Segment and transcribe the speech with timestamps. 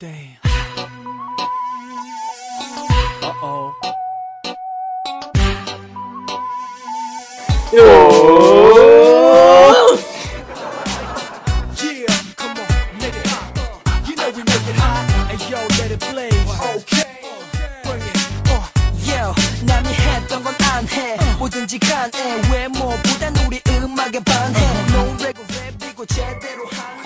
[0.00, 0.36] Damn.
[3.20, 3.74] Uh-oh.
[7.72, 8.77] Oh.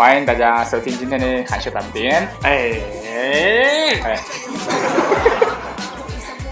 [0.03, 2.29] 欢迎大家收听今天的汉学半边。
[2.43, 2.73] 哎，
[4.05, 4.18] 哎，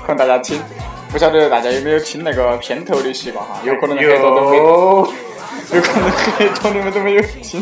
[0.07, 0.63] 可能大家听，
[1.11, 3.57] 不晓得大家有没有听那个片头的习惯哈？
[3.65, 5.13] 有可能很多都没，有，
[5.75, 7.61] 有可能很多你们都没有听。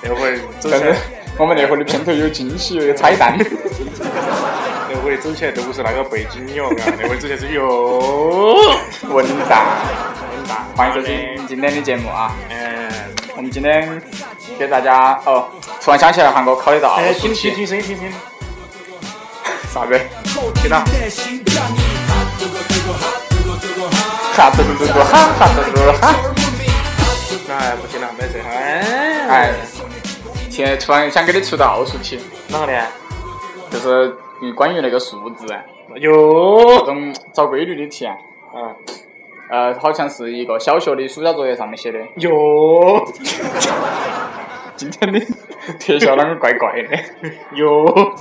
[0.00, 0.96] 那会儿走但是起来，
[1.38, 3.36] 我们那会儿的片头有惊喜，有彩蛋。
[3.36, 9.60] 那会走起来都不是那个背景音乐，嘎， 那会走起来是哟，文蛋，
[10.36, 12.32] 很大，欢迎收听今天的节目啊！
[12.48, 12.69] 嗯，
[13.40, 14.02] 我们今天
[14.58, 15.48] 给大家哦，
[15.80, 18.12] 突然想起来韩国考的道哎，数听听题，听声音，听声音，
[19.72, 19.98] 啥子？
[20.56, 20.76] 听到？
[24.36, 26.14] 哈嘟嘟嘟嘟哈，哈嘟嘟哈。
[27.48, 29.54] 哎，不听了，没事，哎，哎，
[30.50, 32.86] 现在突然想给你出道奥数题，哪个的？
[33.70, 34.14] 就是
[34.52, 35.62] 关于那个数字啊
[35.94, 36.10] 这，
[36.84, 38.14] 种找规律的题啊。
[38.54, 38.76] 嗯，
[39.50, 41.98] 呃，好像是一个小学的暑假作业上面写的。
[42.16, 43.04] 哟，
[44.76, 45.18] 今天的
[45.78, 46.96] 特效啷个怪怪的？
[47.56, 48.14] 哟，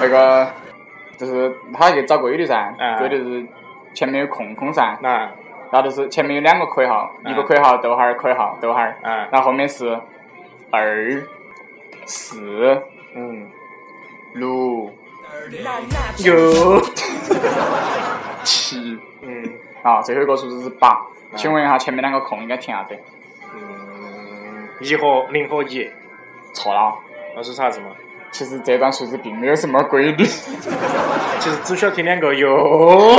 [0.00, 0.48] 那个
[1.16, 3.46] 就是他去找规律噻，嗯规律是
[3.94, 5.10] 前面有空空噻，那，
[5.72, 9.98] 然后就是前面有两个括号，嗯一个括号逗号括号逗号，嗯然后后面是
[10.70, 11.22] 二
[12.06, 12.80] 四
[13.16, 13.48] 嗯，
[14.34, 14.90] 六
[16.18, 16.80] 哟，
[18.44, 18.98] 七。
[19.22, 19.52] 嗯。
[19.82, 21.06] 啊，最后一个数字是八。
[21.36, 22.94] 请问一下，前面两个空应该填啥子？
[23.54, 25.88] 嗯，一和零和一，
[26.52, 26.94] 错了，
[27.36, 27.86] 那是啥子嘛？
[28.32, 30.24] 其实这段数字并没有什么规律。
[31.40, 33.16] 其实只需要填两个哟，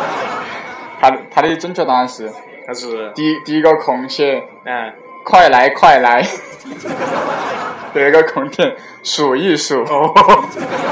[1.00, 2.32] 它的它的准确答案是
[2.66, 4.94] 它是，第第一个空写嗯，
[5.24, 6.22] 快来快来，
[7.92, 10.14] 第二个空填数一数，哦，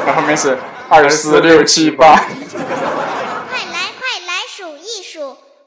[0.04, 2.16] 然后后面是二四六七八。
[2.16, 5.20] 快来快来数一数，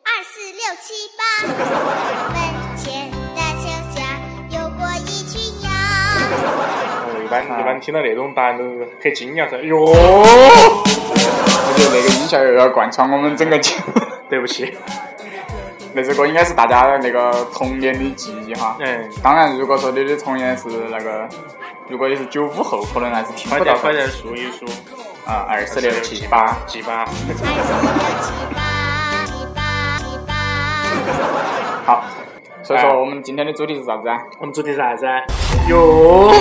[0.03, 1.44] 二四六七八。
[1.57, 2.37] 门
[2.75, 3.95] 前大桥下
[4.49, 5.71] 游过一群羊。
[5.71, 9.57] 哦，一般一般听到那种答案都是很惊讶噻。
[9.57, 9.93] 哟，我
[11.77, 13.93] 觉得那个音效又要贯穿我们整个节目。
[14.27, 14.75] 对不起，
[15.93, 18.75] 那首歌应该是大家那个童年的记忆哈。
[18.79, 21.29] 嗯，当然，如果说你的童年是那个，
[21.87, 24.65] 如果你是九五后，可能还是听不到快点快点数一数，
[25.27, 26.57] 啊，二四六七八。
[26.65, 28.74] 七八，二四六七八，七八七八。
[31.85, 32.03] 好，
[32.63, 34.17] 所以说我们今天的主题是啥子啊？
[34.39, 35.21] 我们主题是啥子啊？
[35.69, 36.31] 哟，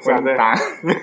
[0.00, 0.36] 是 啥子？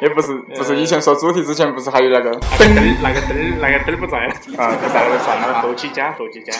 [0.00, 5.60] 也不是，不是以前说主题之前不是还有那个那个灯儿，那个灯儿，那个灯儿不在了，啊，不在了就算了啊。
[5.60, 6.52] 后期加，后期加。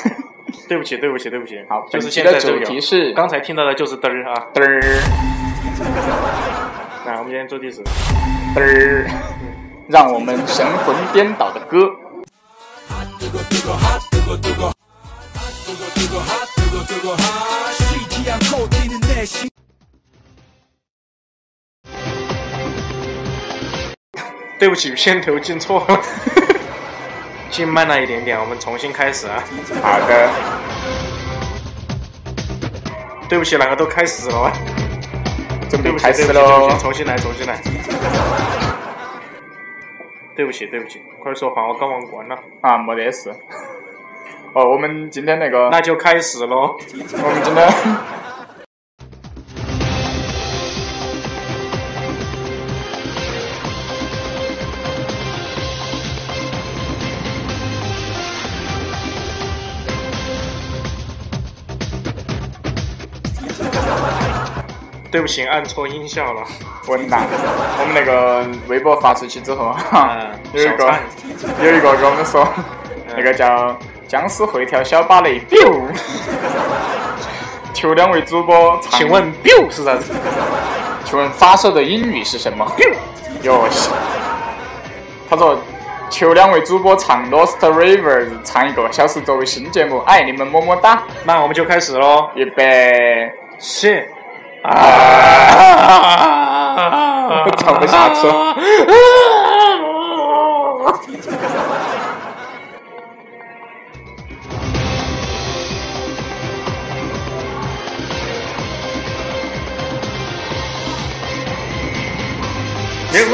[0.66, 1.54] 对不起，对不起，对不起。
[1.68, 4.46] 好，就是现在这个题是刚才听到的就是灯儿啊。
[4.52, 4.80] 灯儿
[7.06, 7.80] 那我们今天主题是
[8.54, 9.06] 嘚儿，
[9.88, 11.90] 让我们神魂颠倒的歌。
[24.58, 26.00] 对不起片头进错了。
[27.50, 29.42] 进慢了一点点我们重新开始啊。
[29.82, 30.30] 好的。
[33.26, 34.38] 对不起两个都开始了。
[34.40, 34.52] 啊
[35.70, 36.76] 对不起开始喽。
[36.78, 38.67] 重新来重新来。
[40.38, 42.38] 对不起，对不起，快说话，我刚忘关了。
[42.60, 43.28] 啊，没得事。
[44.54, 46.76] 哦，我们今天那个，那就开始喽。
[46.78, 47.68] 我们今天
[65.18, 66.44] 对不起，按错音效了。
[66.86, 67.22] 文档，
[67.80, 70.94] 我们那个微博发出去之后， 哈嗯，有一个
[71.60, 72.46] 有一个跟我们说，
[73.16, 73.76] 那个叫
[74.06, 75.88] 僵尸会跳小芭蕾，biu，
[77.74, 80.14] 求两位主播唱，请问 biu 是啥子？
[81.04, 82.94] 请问发射的英语是什么？biu，
[83.42, 83.90] 哟西，
[85.28, 85.58] 他说。
[86.10, 91.02] 求两位主播唱《Lost Rivers》，唱一个小时作为新节目，爱你们么么哒！
[91.24, 92.30] 那我们就开始喽。
[92.34, 94.08] 预备，是
[94.68, 94.76] 啊，
[97.46, 98.32] 我唱不下去了。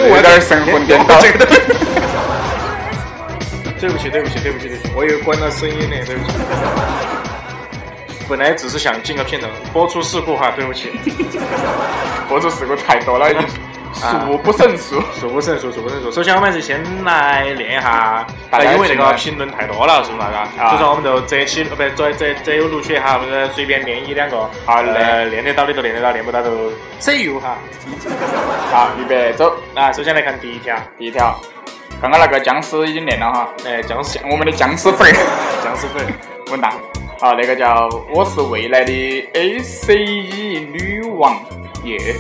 [0.07, 1.19] 有点神魂颠倒。
[3.81, 6.33] 对不起，对不起，对不起，对不起，我以为关了声音呢，对不起。
[8.29, 10.93] 本来只是想进个片头，播出事故哈，对不起，
[12.29, 13.47] 播出事故太多了，已经
[13.95, 15.01] 数不胜数。
[15.21, 16.11] 数不胜数，数不胜数。
[16.11, 20.39] 首先，我们还是先来练一下，大家因为那个评评论太多了，是不是那个？
[20.63, 24.49] 啊所以说，我们就这期，呃，不，这这这有录取哈，我们随便练一两个。
[24.67, 26.51] 好嘞呃，练得到的就练得到，练不到就
[27.01, 27.57] see you 哈。
[28.73, 29.55] 好，预备走。
[29.75, 31.39] 啊，首先来看第一条，第一条，
[32.01, 35.15] 刚刚那个僵尸已经练了哈，哎，僵尸，我们的僵尸粉儿，
[35.63, 36.05] 僵尸粉，
[36.51, 36.73] 稳当。
[37.25, 38.93] 好，那个叫我是未来的
[39.33, 41.35] ACE 女王
[41.85, 42.15] 耶。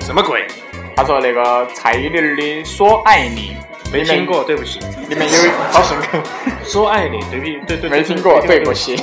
[0.00, 0.46] 什么鬼？
[0.94, 3.56] 他说那个蔡依林的《说爱你》
[3.92, 4.78] 没听过，对不起。
[5.08, 6.18] 里面有好顺口，
[6.62, 8.72] 说爱你，对不起，对对，没听过，对不。
[8.72, 8.94] 起。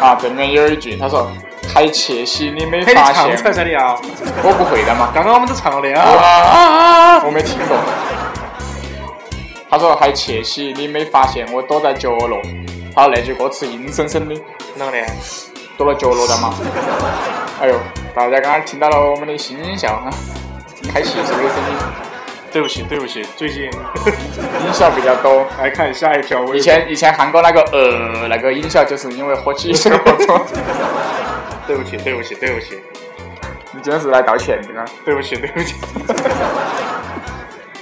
[0.00, 1.30] 啊，这里面有一句，他说
[1.74, 3.44] 还窃喜，你没发现唱出？
[3.44, 3.94] 来噻你啊！
[4.42, 5.10] 我不会的嘛。
[5.14, 6.24] 刚刚我们都唱了的啊啊。
[6.24, 7.22] 啊啊！
[7.26, 7.76] 我没听过。
[9.68, 12.40] 他说还窃喜，你没发现我躲在角落。
[12.94, 14.34] 他那句歌词硬生生的
[14.78, 15.06] 啷个的？
[15.76, 16.54] 躲到角落的嘛。
[17.60, 17.74] 哎呦，
[18.14, 20.10] 大家刚刚听到了我们的新音效哈，
[20.92, 21.76] 开汽水的声音，
[22.52, 25.44] 对不起，对不起，最近 音效比较多。
[25.58, 26.54] 来看下一条微博。
[26.56, 30.46] 以前以前韩国那个呃那个音效，就是因为喝汽水喝多。
[31.66, 32.78] 对不起，对不起，对不起，
[33.72, 34.84] 你今天是来道歉的吗？
[35.04, 35.74] 对不起，对不起，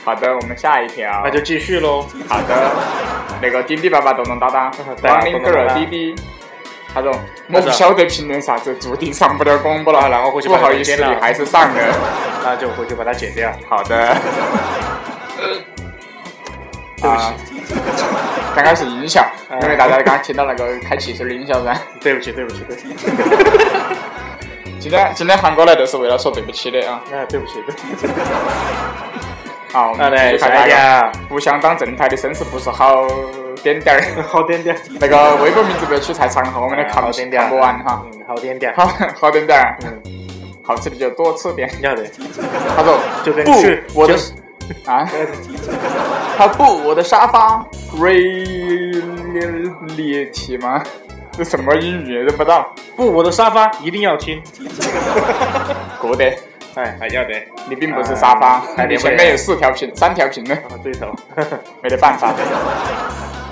[0.05, 1.23] 好的，我们下一条。
[1.25, 2.07] 那就继续喽。
[2.29, 2.71] 好的，
[3.41, 4.71] 那个滴滴爸爸咚咚哒哒，
[5.03, 6.15] 王林哥儿滴滴，
[6.93, 7.13] 他说
[7.53, 10.01] 我不晓得评论啥子，注定上不了广播了。
[10.01, 11.81] 啊那我回去不好意思，你还是上了。
[12.45, 13.53] 那就回去把它剪掉。
[13.69, 14.17] 好的。
[17.03, 17.35] 对不起啊，
[18.55, 21.77] 刚刚是音效，啊因为大家刚刚听到那个开汽车的音效噻。
[22.01, 22.89] 对不起，对不起，对不起。
[24.79, 27.01] 今天今天韩国来都是为了说对不起的啊。
[27.13, 28.09] 哎，对不起，对不起。
[29.73, 31.11] 好，我啊，们来看一条。
[31.29, 33.07] 不想当正太的绅士不是好
[33.63, 34.03] 点点儿。
[34.23, 34.79] 好点点儿。
[35.01, 37.41] 那个微博名字不要取太长哈，我们来看好点点。
[37.43, 38.05] 看不完哈。
[38.13, 38.75] 嗯，好点点。
[38.77, 38.87] 好
[39.19, 40.03] 好点点儿，嗯，
[40.63, 41.71] 好吃的就多吃点。
[41.81, 42.05] 要得。
[42.77, 44.15] 他说就跟不去，我的
[44.85, 45.09] 啊，
[46.37, 47.65] 他不我的沙发
[47.97, 49.01] reality
[50.61, 50.83] 吗？
[51.33, 52.71] 这什么英语认不到？
[52.95, 54.39] 不，我的沙发一定要听。
[55.99, 56.31] 过得，
[56.75, 57.47] 哎，还要得。
[57.69, 61.07] 你并不是沙发啊，你前面有四条屏，三条屏呢，啊，对头。
[61.83, 62.33] 没得办法。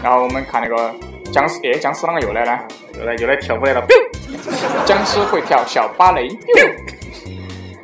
[0.03, 0.95] 然后我们看那个
[1.33, 2.59] 僵尸，哎，僵尸啷个又来了？
[2.99, 3.85] 又来又来跳舞来了。
[4.87, 6.29] 僵尸会跳小芭蕾。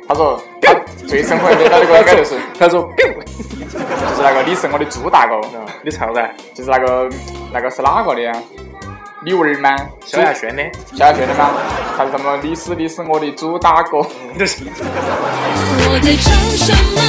[0.07, 0.73] 他说他
[1.05, 3.05] 最生活的那个应该就是他说，就
[3.75, 7.09] 是那个你是我的猪大哥，啊，你唱噻，就是那个
[7.51, 8.21] 那个是哪个的
[9.27, 9.33] 呀？
[9.33, 9.75] 李文吗？
[10.05, 10.63] 萧亚轩的。
[10.95, 11.51] 萧亚轩的吗？
[11.97, 12.39] 还是什么？
[12.41, 14.01] 你是你是我的猪大哥。
[14.39, 17.01] 这是我在唱什么，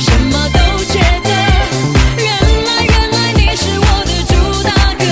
[0.00, 1.28] 什么都觉得。
[2.16, 2.26] 原
[2.64, 4.32] 来原来你是我的猪
[4.64, 5.04] 大哥。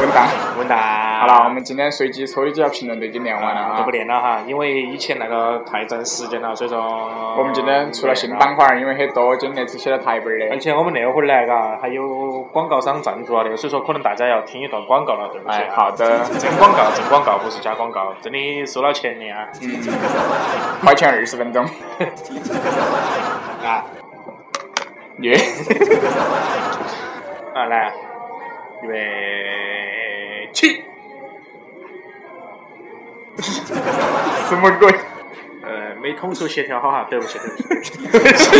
[0.00, 0.16] 混蛋！
[0.56, 1.11] 问答。
[1.22, 3.92] 好了，我们今天随机抽的几条评论都已经念完了啊就不。
[3.92, 6.80] 念了哈，因为以前那个太占时间了，所以说
[7.38, 8.56] 我们今天出了新板。
[8.56, 10.58] 块，因为很多，今天只写了台本而的。
[10.58, 15.68] 且我们那会儿来嘎，还有广告商赞助啊的，所以说可能大家要听一段广告了，对不对。
[15.70, 19.46] 好的，真广告，真广告，不是假广告，真的收了钱的啊！
[19.60, 19.68] 嗯，
[20.82, 21.62] 块钱二十分钟，
[23.62, 23.84] 啊
[25.20, 25.36] 耶！
[27.54, 27.92] 啊，来，
[28.82, 30.82] 预备起。
[34.48, 34.92] 什么鬼？
[35.64, 38.50] 呃，没统筹协调好哈，对不起，对不起，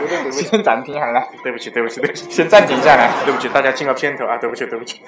[0.00, 3.10] 有点对不起，先暂停一下来，对不起，对不起，对不起，先暂停下来。
[3.24, 5.00] 对不起，大家进个片头啊，对不起，对不起。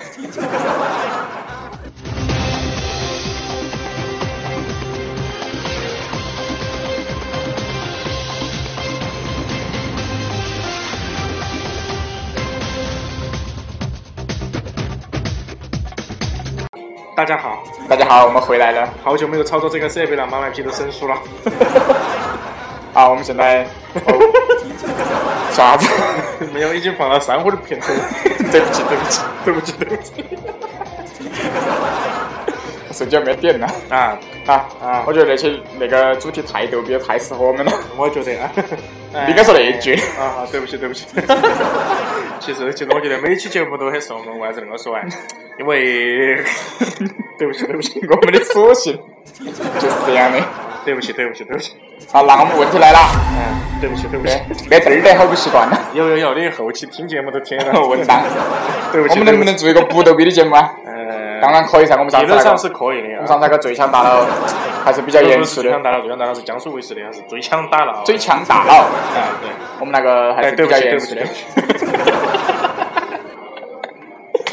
[17.16, 18.87] 大家好，大家好，我们回来了。
[19.02, 21.16] 好久没有操作这个设备了，妈卖批都生疏了。
[22.92, 24.12] 啊，我们现在哦
[25.50, 25.88] 啥子？
[26.52, 27.87] 没有，已经放了三会的片头。
[28.52, 30.12] 对不起，对不起，对不起，对不起。
[32.92, 37.73] 手机没电了啊，啊啊我觉得那些那个主题太逗逼，太适合我们了。
[37.96, 38.50] 我觉得啊，
[39.25, 41.06] 你应该说那一句啊，对不起，对不起。
[42.40, 45.02] 其实，其实我觉得每期节目都很受我们，为啥子那么说啊？
[45.59, 46.37] 因为，
[47.38, 48.99] 对不起，对不起，我们的属性
[49.45, 50.38] 就是这样的。
[50.85, 51.73] 对不起，对不起，对不起。
[52.12, 52.99] 好，那我们问题来了，
[53.35, 54.69] 嗯，对不起，对不起。
[54.71, 58.23] 没嘚儿的好不习惯了，有有有，你后期听节目都听了 混蛋。
[58.93, 60.71] 对不起，我们能不能做一个不逗逼的节目啊？
[61.37, 63.09] 呃，当然可以噻，我们上理论上次那个是可以的。
[63.14, 64.25] 我们上次那个最强大脑
[64.85, 68.02] 还是比较严肃的，最强大脑，最强大脑是江苏卫视的，还是最强大脑。
[68.05, 68.73] 最强大脑，
[69.14, 69.50] 哎对，
[69.81, 71.62] 我们那个还哎是比较对不起对不起严肃的对。
[71.66, 71.87] 不起。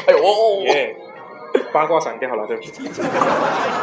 [0.05, 0.19] 哎呦，
[0.73, 0.95] 耶，
[1.71, 2.71] 八卦删掉了，对不起。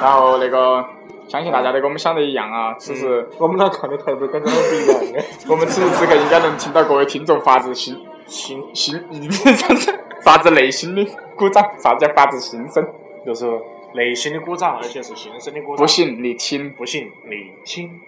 [0.03, 0.85] 然后那个，
[1.29, 5.25] 相信大家都跟我们想的一样啊，此时我们俩看的台都跟咱们不一样的。
[5.49, 9.01] 我们此时此刻应该 能听到各位听众发自心心心，
[9.33, 11.05] 啥子发自内心的
[11.37, 12.87] 鼓掌，啥叫发自心声？
[13.25, 13.47] 就是
[13.95, 15.77] 内心的鼓掌，而且是心声的鼓掌。
[15.77, 18.01] 不，信你听，不信你听。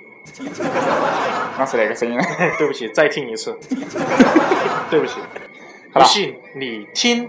[1.59, 2.19] 那是那个声音。
[2.59, 3.59] 对不起，再听一次。
[4.89, 5.19] 对不起，
[5.93, 7.29] 不信你听。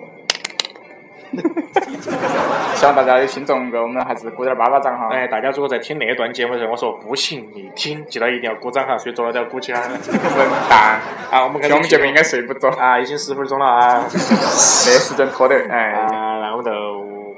[2.75, 5.09] 希望大家有听众给我们还是鼓点儿巴巴掌哈。
[5.11, 9.81] 哎，大家如果在听那段节目的时候，我说不行你听，记得一定要鼓掌哈，睡着了都要鼓起来。
[9.81, 10.99] 笨蛋！
[11.31, 14.03] 啊，我们开始听我们节目应该睡不着，啊，已经十分钟了啊。
[14.05, 15.91] 那时间拖得哎。
[15.91, 16.07] 啊，
[16.41, 16.71] 那我们就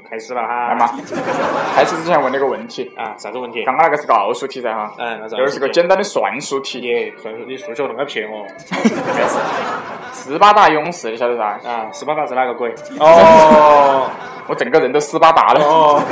[0.08, 0.68] 开始了哈。
[0.68, 0.90] 来嘛，
[1.74, 3.64] 开始之前问了个问题，啊，啥子问题？
[3.64, 5.36] 刚刚那个是个奥数题噻哈，嗯，那啥？
[5.36, 6.80] 这儿是个简单的算术题。
[6.80, 9.38] 耶，算术你数学那么撇哦没事。
[10.12, 11.44] 斯巴达勇士你晓得噻？
[11.68, 11.86] 啊！
[11.92, 12.74] 斯巴达是哪个鬼？
[12.98, 14.10] 哦，
[14.46, 15.60] 我整个人都斯巴达了。
[15.62, 16.02] 哦，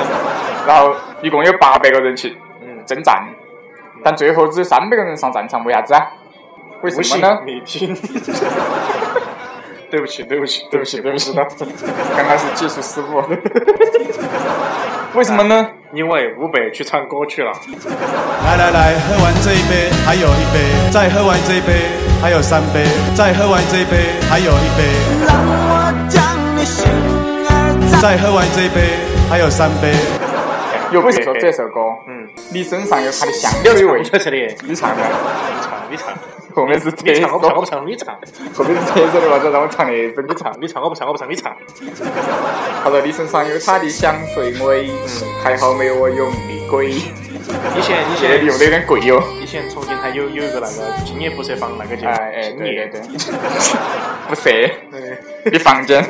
[0.66, 3.26] 然后一共有八百个人去嗯，征战，
[4.02, 6.06] 但最后只有三百个人上战场，为啥子啊？
[6.82, 7.40] 为什么呢？
[7.46, 7.96] 你听。
[9.94, 11.30] 对不起，对不起，对不起，对不起。
[12.16, 13.22] 刚刚是技术失误。
[15.14, 15.68] 为什么呢？
[15.92, 17.52] 因为吴北去唱歌去了。
[18.44, 21.86] 来来来，喝完这一杯，还有一杯，再喝完这一杯，
[22.20, 22.84] 还有三杯，
[23.14, 24.82] 再喝完这一杯，还有一杯，
[25.28, 26.20] 让我将
[26.56, 28.98] 你心儿再喝完这一杯，
[29.30, 29.94] 还有三杯。
[30.94, 34.04] 又不是说这首歌，嗯，你身上有它的香料的味我。
[34.04, 36.14] 在这里，你唱的，你唱，你唱，
[36.54, 38.14] 后面是厕你唱，我不唱，我不，唱，你唱，
[38.54, 40.22] 后面是厕所的话，就让我唱那首。
[40.22, 41.52] 你唱，你唱，我不唱，我不唱，你唱。
[42.84, 46.90] 他说你身上有他的香水味，嗯还好没有我用力贵。
[46.90, 49.22] 以前以现在前用的有点贵哟。
[49.42, 53.00] 以前重庆它有有一个那个今夜不设防那个节目，哎哎，对对对，
[54.28, 56.04] 不色，对，你房间。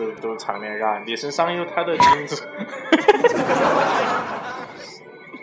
[0.00, 2.42] 都都都唱那个，你身上有他的影子。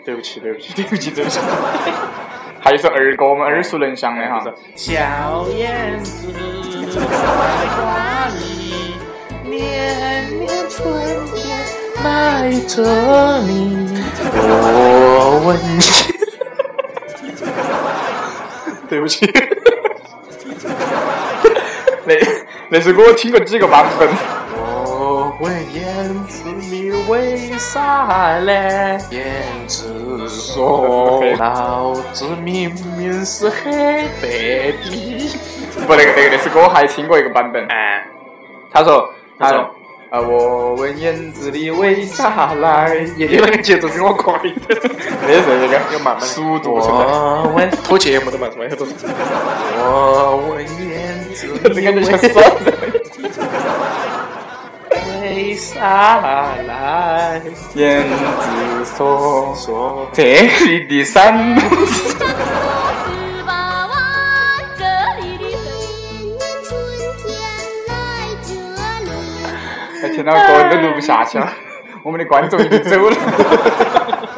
[0.04, 1.38] 对不起，对不起，对不起，对不起。
[2.60, 4.42] 还有一首儿歌，我们耳熟能详的哈。
[4.74, 6.32] 小燕子
[6.90, 7.00] 在
[7.68, 8.96] 花里，
[9.44, 10.92] 年年春
[11.34, 11.56] 天
[12.02, 12.82] 来这
[13.42, 13.76] 里。
[14.34, 15.78] 我问你，
[18.88, 19.24] 对不起，
[22.06, 22.14] 那
[22.70, 24.08] 那首歌我听过几个版本。
[25.40, 28.98] 我问燕子你为啥来？
[29.10, 29.24] 燕
[29.68, 33.70] 子说，老子明明是黑
[34.20, 35.30] 白的。
[35.86, 37.64] 不，那个那个那首歌我还听过一个版本。
[37.68, 38.04] 哎，
[38.72, 39.70] 他说，他说啊，
[40.10, 43.06] 啊，我问燕子你为啥来？
[43.16, 44.80] 你 那个节奏比我快一点。
[45.24, 46.74] 没事那个要慢慢速度。
[46.74, 48.64] 我问拖节目的嘛，什么。
[49.78, 52.40] 我问燕子你感觉像啥
[56.66, 57.40] 来？
[57.74, 58.08] 燕子
[58.96, 60.22] 说，说这
[60.66, 61.58] 里的山。
[61.58, 62.14] 十
[63.44, 63.92] 八弯，
[64.76, 64.84] 这
[65.20, 65.44] 里的
[66.62, 66.68] 春
[67.18, 67.26] 天
[67.88, 67.92] 来
[68.42, 68.48] 这
[69.04, 69.06] 里。
[70.02, 70.38] 哎，听到歌
[70.70, 71.52] 都录不下去了，
[72.04, 73.16] 我们的观众已经走了。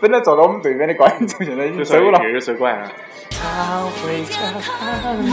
[0.00, 2.20] 本来坐到我们对面的观众现在已经就是走了。
[2.24, 2.76] 粤语水管。
[3.30, 4.74] 他回家看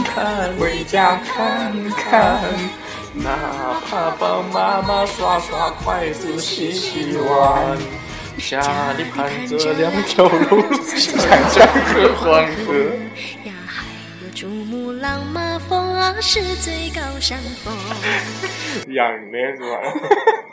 [0.04, 2.38] 看，回家看看，
[3.14, 7.76] 哪怕帮妈妈刷刷筷子、洗洗碗。
[8.38, 12.72] 家里盘着两条龙，长江和黄河。
[13.44, 13.84] 呀，还
[14.22, 17.74] 有珠穆朗玛峰啊，是最高山峰。
[18.94, 19.76] 养的是吧？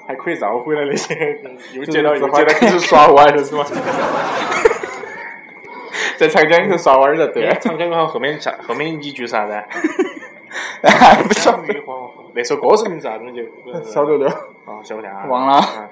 [0.08, 1.40] 还可以绕回来那些，
[1.74, 3.66] 又接到又就是接到开始耍歪了是吧？
[6.18, 7.48] 在长江里头耍弯儿的对。
[7.62, 9.54] 长江好后面下后面一句啥子？
[10.84, 11.64] 还不晓得，
[12.34, 13.44] 那首歌是名字啥子就？
[13.84, 14.28] 晓得了。
[14.66, 15.26] 啊，晓不得啊？
[15.28, 15.90] 忘了嗯。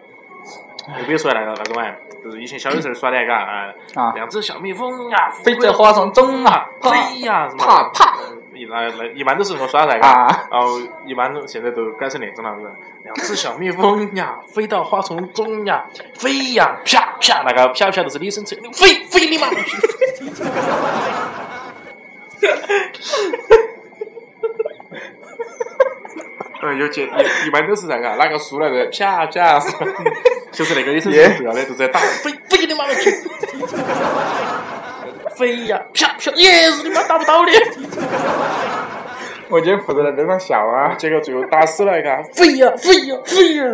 [0.99, 1.93] 又比如说那个那种玩意，
[2.23, 8.15] 就是以前小的时候耍的那个啊，啊两只小蜜蜂呀，飞在花丛中啊，飞呀，什么啪啪，
[8.53, 12.67] 一那那一般都是那么耍那个，啊然后一般都现在都改成那种了，是
[13.03, 19.47] 两只小蜜蜂呀， 飞到花丛中呀，飞呀，啪啪，那个啪啪都是李生吹，飞飞你妈！
[26.63, 29.59] 嗯，有节一一般都是那个哪个输了的啪啪，
[30.51, 33.11] 就是那个李生吹不要的，就是在打飞飞你妈的去！
[35.35, 37.51] 飞呀，啪啪，耶，日你妈打不到的。
[39.49, 40.95] 我今天负责在边上笑啊。
[40.95, 43.65] 结果最后打死了一个，飞呀飞呀飞呀！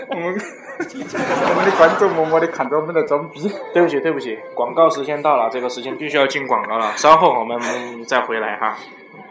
[0.10, 0.38] 我们
[0.80, 3.50] 我们的观众默默的看着我们在装逼。
[3.74, 7.60] 对不起对不起，广告时间到了，这个时间必须要进广告了，稍后我们
[8.04, 8.76] 再回来哈。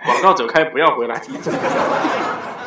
[0.05, 1.19] 广告走开，不要回来。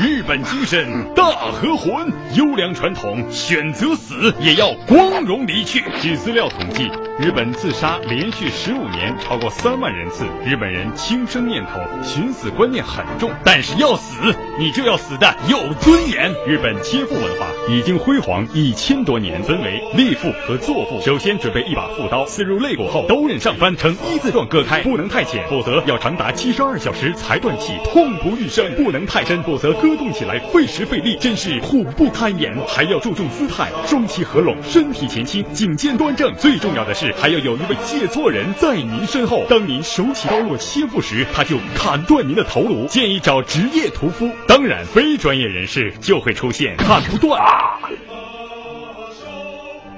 [0.00, 5.84] 日本精神大和魂，优良传统，选择死也要光荣离去。
[6.00, 10.24] 据资料统计，日本自杀连续十五年超过三万人次。
[10.44, 16.32] 日本人轻生念头，寻死观念很重，但是要死你就要死的有尊严。
[16.44, 21.00] 日本切腹文化已经辉煌一千多年，分为立腹和坐腹。
[21.02, 32.56] 首先准备一把腹刀，刺入肋骨后，刀刃上翻呈一字状割开，不能太浅，否则要长达七十二小时才断气，痛不欲生；不能太深，否则割动起来费时费力，真是苦不堪言。
[32.66, 36.34] 还要注重姿态，双膝合拢，身体前倾，颈肩端正。
[36.36, 42.86] 最重要的是，还要有一位借错人在您身后，当您手起刀落切腹时，他就砍断您的头颅。
[42.86, 47.38] 建议找职业屠夫，当然非专业人士就会出现砍不断、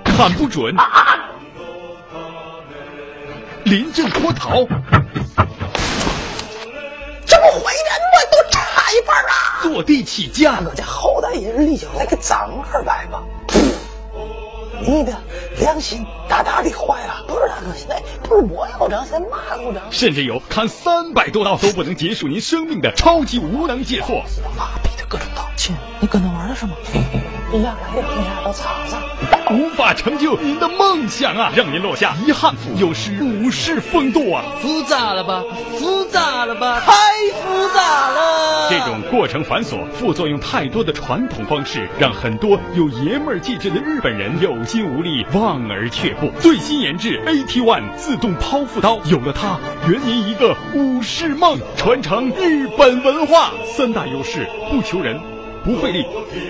[0.02, 0.75] 砍不准、
[3.62, 4.66] 临阵脱逃。
[7.26, 8.16] 这不毁人吗？
[8.30, 9.62] 都差一半啊！
[9.62, 13.23] 坐地起价，我这好歹也是立就来个张二百吧。
[14.87, 15.12] 你的
[15.59, 17.25] 良心大大的坏了！
[17.26, 19.83] 不是大哥，现在不是我要账，现在妈要账。
[19.90, 24.23] 甚至有砍三百多刀都不能结束您生命的超级无能借错。
[24.56, 26.76] 妈逼的各种道歉，你跟他玩的是吗？
[27.52, 28.98] 你俩来两下都擦擦。
[29.54, 34.42] 无法成就您的梦想啊，让您落下遗憾赋，有失武士风度啊。
[34.60, 35.44] 复杂了吧？
[35.78, 36.80] 复杂了吧？
[36.80, 36.92] 太
[37.40, 38.68] 复杂了！
[38.68, 46.28] 这种过程繁琐、副作用太多的传统方式，让很多有爷们儿气质的日本人有心无力，望而却步。
[46.40, 53.52] 最新研制 AT One 自动剖腹刀，有了它，圆您一个武士梦，传承日本文化。
[53.64, 55.36] 三大优势：不求人。
[55.66, 56.06] 不费力，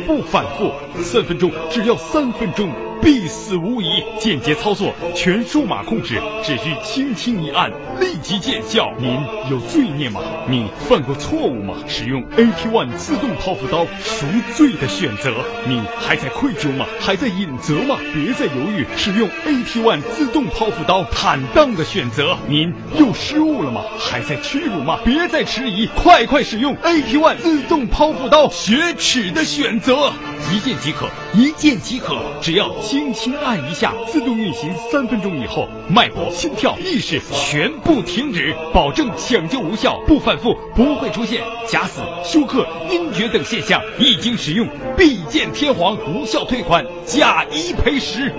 [0.07, 0.71] 不反复，
[1.03, 2.69] 三分钟，只要三分钟，
[3.03, 3.87] 必死无疑。
[4.21, 8.93] 间接操作，全数码控制，只需轻轻一按，立即见效。
[8.99, 9.19] 您
[9.51, 10.21] 有罪孽吗？
[10.49, 11.75] 你犯过错误吗？
[11.87, 15.35] 使用 AT One 自动剖腹刀，赎罪的选择。
[15.67, 16.87] 你还在愧疚吗？
[17.01, 17.99] 还在隐责吗？
[18.15, 22.37] 别再犹豫，使用 AT One 自动剖腹刀，坦荡的选择。
[22.49, 23.83] 您又失误了吗？
[23.99, 24.99] 还在屈辱吗？
[25.05, 30.13] 别再迟疑，快快使用 AT One 自动剖腹刀，雪耻的选择，
[30.53, 43.83] 一键即可，一键即可，只要轻轻按一下，自动运行三分钟以后，脉搏、心跳、意识全部停止，保证抢救无效，不反复，不会出现假死、休克、晕厥等现象。
[43.99, 48.33] 一经使用，必见天皇，无效退款，假一赔十。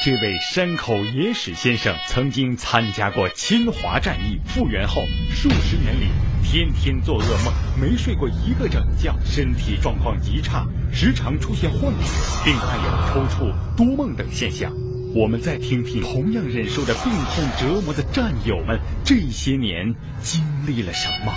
[0.00, 6.06] 这位山口野史先生曾经参加过侵华战役，复员后数十年里
[6.44, 14.72] 天天做噩梦，没睡过一个整觉，身体状况极差，时常出现幻觉，并伴有抽搐、多梦等现象。
[15.16, 21.32] 我们再听听同样忍受着病痛折磨的战友们这些年经历了什么。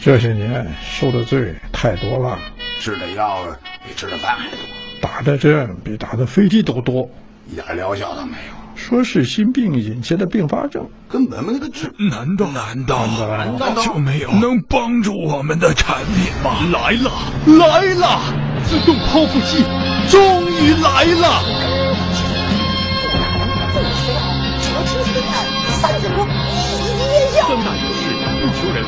[0.00, 2.38] 这些年受的罪太多了，
[2.80, 4.58] 吃的药比吃的饭还多，
[5.02, 7.10] 打的针比打的飞机都多，
[7.50, 8.60] 一点疗效都没有。
[8.76, 11.92] 说是心病引起的并发症，根本没得治。
[11.98, 16.62] 难道难道难道就没有能帮助我们的产品吗？
[16.72, 17.10] 来了，
[17.58, 18.20] 来了！
[18.64, 19.62] 自动剖腹机
[20.08, 21.42] 终于来了！
[25.80, 26.26] 三分钟，
[27.46, 28.02] 三大优势：
[28.40, 28.78] 不求人，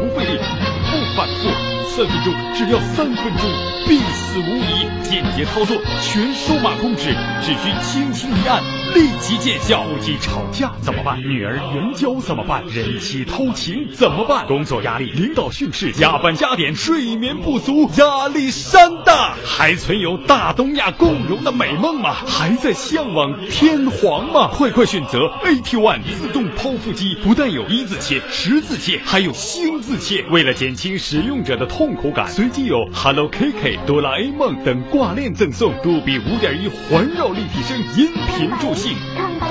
[0.00, 1.42] 不费力，不反复，
[1.84, 3.50] 三分钟，只要三分钟，
[3.86, 4.88] 必死无疑。
[5.02, 8.60] 简洁操作，全数码控制，只需轻轻一按，
[8.94, 9.84] 立即见效。
[9.84, 11.20] 夫妻吵架怎么办？
[11.20, 12.64] 女儿援交怎么办？
[12.66, 14.46] 人妻偷情怎么办？
[14.46, 19.36] 工作压力，领导训斥，加班加点，睡眠不足，压力山大。
[19.44, 22.12] 还存有大东亚共荣的美梦吗？
[22.12, 24.48] 还在向往天皇吗？
[24.48, 30.24] 快快选择 AT One 自动剖腹机，不但有一字切、十字切，还有星字切。
[30.30, 38.96] 为了减轻使用者的痛苦感，随机有 Hello Kitty、哆啦 A 梦等挂链赠送，杜比五点一环绕立体声音频助兴，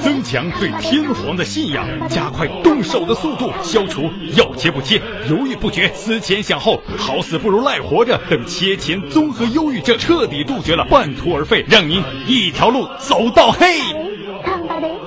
[0.02, 14.12] 增强对天皇的信仰，加快动手的速度，消除要切不切、犹豫不决、思前想后、好死不如赖活着等切前综合忧郁症，彻底杜绝了半途而废，让您一条路走到黑。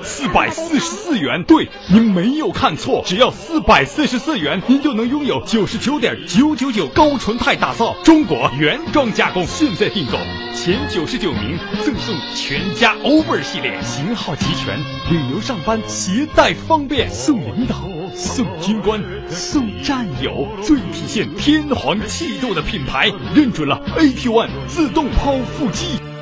[0.03, 1.43] 四百四十四元。
[1.43, 9.45] 对，您没有看错，只要四百四十四元，您就能拥有九十九点九九九高纯钛打造中国原装加工。
[9.45, 10.17] 现在订购
[10.55, 14.79] 前九十九名赠送全家 Over 系列，型号齐全，
[15.09, 17.75] 旅游上班携带方便，送领导、
[18.15, 26.16] 送军官、送战友，最体现天皇气度的品牌，认准了 AT One 自动抛腹机。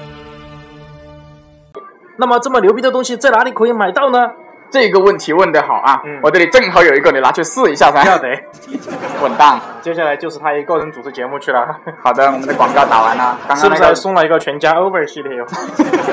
[2.17, 4.32] 那么这么牛逼的东西在哪里可以买到呢？
[4.71, 6.01] 这个问题问得好啊！
[6.04, 8.04] 嗯我这里正好有一个，你拿去试一下噻。
[8.10, 8.28] 要得。
[9.21, 9.60] 稳当。
[9.80, 11.67] 接下来就是他一个人主持节目去了，
[12.04, 15.45] 好的，我们的广告打完了，刚是不是还送了一个全家 Over 系列哟？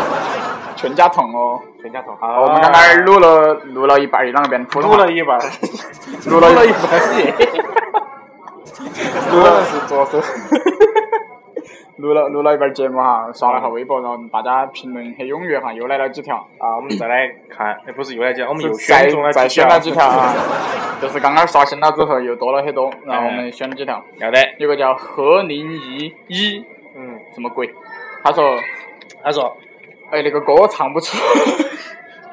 [0.77, 1.61] 全家桶哦。
[1.81, 2.15] 全家桶。
[2.21, 5.39] 好，我们刚刚录了录了一半，那边普通话录了一半，
[6.27, 7.35] 录了了一半耶，
[9.33, 10.21] 录了是左手。
[12.03, 16.37] 录了录了一半节目哈，刷了下微博，然后大家评论很踊跃哈，又来了几条。
[16.59, 20.35] 啊，我们再来看，哎，不是又来讲，我们又再选中了再几条选了几条啊，
[21.01, 24.05] 就是刚刚刷新了之后又多了很多，然后我们选了几条。
[24.19, 26.65] 要得，有个叫何林一一，
[26.97, 27.73] 嗯，什么鬼？
[28.25, 28.59] 他说，
[29.23, 29.57] 他说，
[30.11, 31.17] 哎，那个歌唱不出，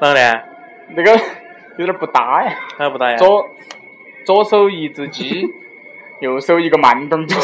[0.00, 0.42] 啷个呢？
[0.96, 1.16] 那个
[1.76, 2.52] 有点不搭呀。
[2.76, 3.16] 还不搭呀？
[3.16, 3.48] 左
[4.24, 5.46] 左手一只鸡，
[6.20, 7.38] 右手一个慢动作，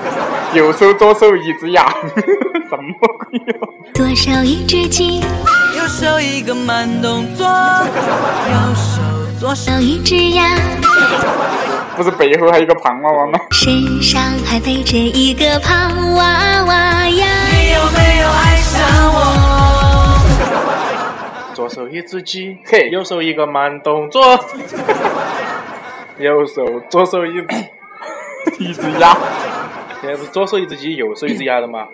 [0.52, 1.86] 右手左手一只鸭，
[2.68, 3.74] 什么鬼哟？
[3.94, 9.00] 左手一只鸡，右手一个慢动作，右手
[9.40, 10.44] 左手一只鸭，
[11.96, 13.40] 不是背后还有一个胖娃娃吗？
[13.50, 16.74] 身上还背着一个胖娃娃
[17.08, 17.26] 呀。
[17.50, 18.78] 你有没有爱上
[19.14, 20.18] 我？
[21.54, 24.22] 左手一只鸡，嘿右手一个慢动作，
[26.20, 27.56] 右手左手一只，
[28.58, 29.16] 一只鸭，
[30.00, 31.86] 现在不是左手一只鸡，右手一只鸭的吗？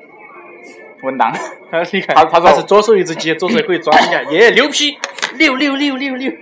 [1.03, 1.29] 稳当。
[1.31, 2.55] 啊， 你看，他他说。
[2.55, 4.97] 是左手一只鸡，左手可以抓一下，耶，牛批，
[5.37, 6.33] 六六六六六，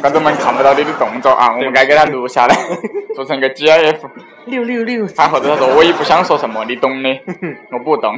[0.00, 2.54] 观众们看不到你的动作啊，我们该给他录下来，
[3.16, 3.98] 做成个 GIF。
[4.46, 5.06] 六六六。
[5.08, 7.08] 他或者他说我也不想说什么，你懂的，
[7.72, 8.16] 我不懂。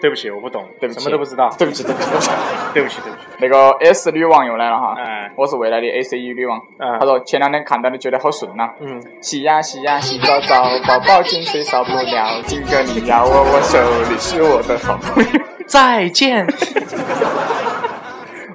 [0.00, 2.30] 对不起，我不懂，对不起什么都不知道，对不起，对不起，对不起。
[2.74, 3.00] 对不起。
[3.38, 6.58] 那个 S 女王又来了哈，哎我是未来的 ACE 女王。
[6.78, 13.78] 嗯他说前两天看到你觉得好顺呐、嗯，洗呀洗呀洗澡澡，宝宝进水少不了，今个你要握握手，
[14.10, 15.40] 你是我的好朋友。
[15.66, 16.46] 再见。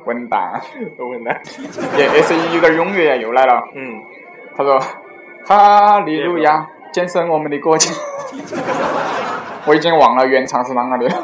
[0.08, 0.62] 混蛋，
[0.98, 1.32] 我问他，
[1.98, 3.62] 也 S 一有点踊跃呀，又来了。
[3.76, 4.02] 嗯，
[4.56, 4.80] 他说
[5.46, 7.92] 哈利路亚，建设我们的国家。
[9.68, 11.24] 我已经忘了原唱是啷个的了，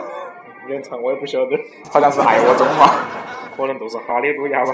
[0.67, 1.57] 原唱我也不晓得，
[1.89, 2.93] 好像是爱我中华。
[3.55, 4.73] 可能就是哈利路亚吧。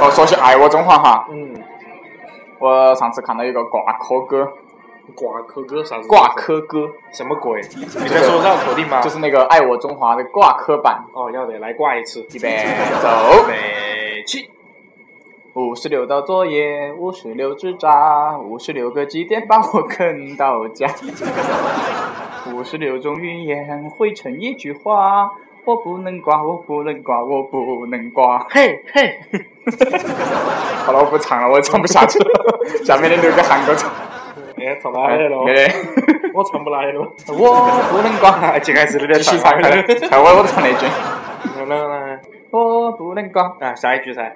[0.00, 1.54] 哦，说起爱我中华哈，嗯，
[2.58, 4.52] 我上次看到一个挂科歌，
[5.14, 6.08] 挂科歌啥子？
[6.08, 7.60] 挂科歌什么鬼？
[7.76, 9.00] 你在说绕口令吗？
[9.00, 11.04] 就是那个爱我中华的挂科版。
[11.14, 12.26] 哦，要得，来挂一次。
[12.34, 12.64] 预备
[13.00, 13.08] 走。
[13.46, 14.50] 备起。
[15.54, 20.86] 五十六道作业，五十六只渣，五十六个基点把我啃到家。
[22.52, 25.30] 五十六种语言汇成一句话，
[25.64, 28.46] 我不能挂，我不能挂，我不能挂。
[28.50, 29.18] 嘿嘿，
[30.84, 32.84] 好了，我不唱了，我唱不下去了。
[32.84, 33.90] 下面的留给韩哥唱。
[34.66, 35.38] 哎，唱哪来了？
[36.34, 37.00] 我唱不来了。
[37.28, 37.34] 我
[37.92, 38.58] 不能挂。
[38.58, 40.84] 最开始那继点续唱开，看我我唱那句。
[41.68, 43.44] 来来来，我不能挂。
[43.60, 44.34] 啊，下一句噻。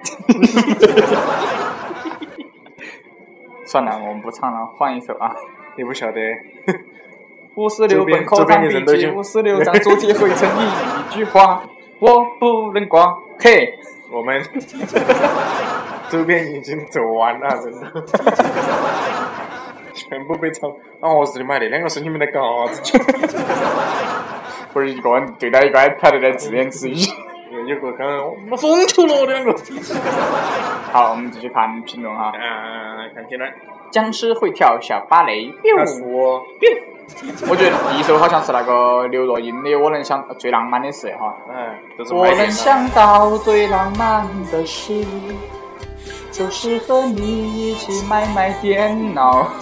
[3.65, 5.35] 算了，我们不唱了，换一首啊。
[5.75, 6.21] 你不晓得？
[7.55, 11.61] 五十六本口周边堂笔记，五十六张桌体汇成一句话，
[11.99, 13.13] 我不能挂。
[13.37, 13.73] 嘿，
[14.09, 14.41] 我们
[16.07, 17.91] 周边已经走完了，真的，
[20.11, 20.67] 全部被抄。
[20.99, 22.99] 哦，我日你妈的，两个是你们在干啥子？
[24.73, 26.95] 不是一个人对待一个 iPad 在自言自语。
[27.65, 29.55] 有个刚刚我疯球了两个。
[30.91, 32.25] 好，我们继续看评论哈。
[32.25, 33.49] 啊，看评论。
[33.89, 35.49] 僵尸会跳小芭蕾。
[35.77, 36.43] 他说，
[37.49, 41.37] 我觉得第一首好像是那个刘若英的《我能想最浪漫的事》哈。
[41.49, 45.05] 哎，都是我能想到最浪漫的事，
[46.31, 49.47] 就是和你一起买买电脑。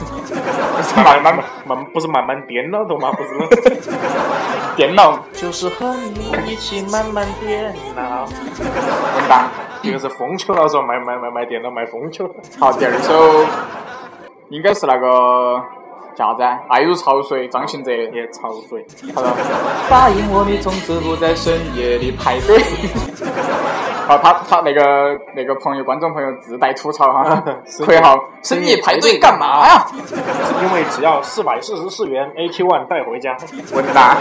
[0.78, 3.12] 不是慢慢慢不是慢慢电脑的吗？
[3.12, 3.90] 不是，
[4.78, 8.26] 电脑就是和你一起慢慢电脑。
[9.16, 9.50] 混蛋。
[9.82, 12.30] 这个是风球老师卖卖卖卖电脑卖风球。
[12.60, 13.46] 好，第二首
[14.50, 15.62] 应该是那个
[16.18, 16.60] 叫啥子啊？
[16.68, 17.92] 爱如潮水，张信哲。
[17.92, 18.86] 也潮水。
[19.16, 19.34] 好了
[19.90, 22.62] ：“答应我，你从此不在深夜里排队。”
[24.10, 27.44] 好，他他那个那个朋友观众朋友自带吐槽哈，
[27.86, 29.86] 括号深夜排队干嘛呀？
[30.64, 33.38] 因为只要四百四十四元，AT One 带回家。
[33.72, 34.18] 混蛋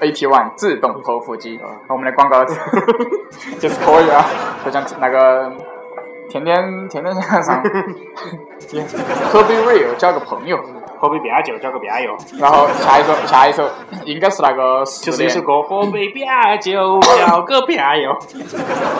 [0.00, 2.44] ！AT One 自动剖腹机，我们的广告
[3.58, 4.24] 就是可以啊，
[4.64, 5.50] 就像那个
[6.28, 7.60] 天天天天向上，
[9.32, 10.56] 可比 real 交个朋友，
[11.02, 13.68] 河北边就交个边友，然后下一首下一首
[14.04, 16.24] 应该是那个就是一首，歌，河北边
[16.60, 18.16] 就交个边友。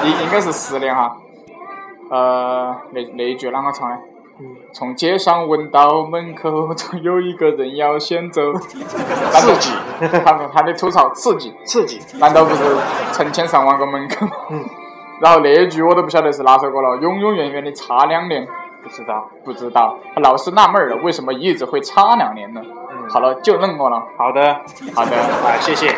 [0.02, 1.16] 应应该是十年哈。
[2.10, 3.96] 呃，那那一句啷个唱的？
[4.72, 8.52] 从街上闻到门口，总有一个人要先走。
[8.58, 9.70] 刺激，
[10.24, 12.64] 他们他的吐槽刺激，刺激，难道不是
[13.12, 14.26] 成千上万个门口？
[14.50, 14.64] 嗯。
[15.20, 18.44] 然后那一句我都不晓得是哪首歌了，永永远远的差两年，
[18.82, 19.98] 不知道，不知道。
[20.16, 22.60] 老是纳闷儿了，为什么一直会差两年呢？
[22.64, 24.02] 嗯好了，就认过了。
[24.16, 24.60] 好的，
[24.94, 25.94] 好的，啊，谢谢。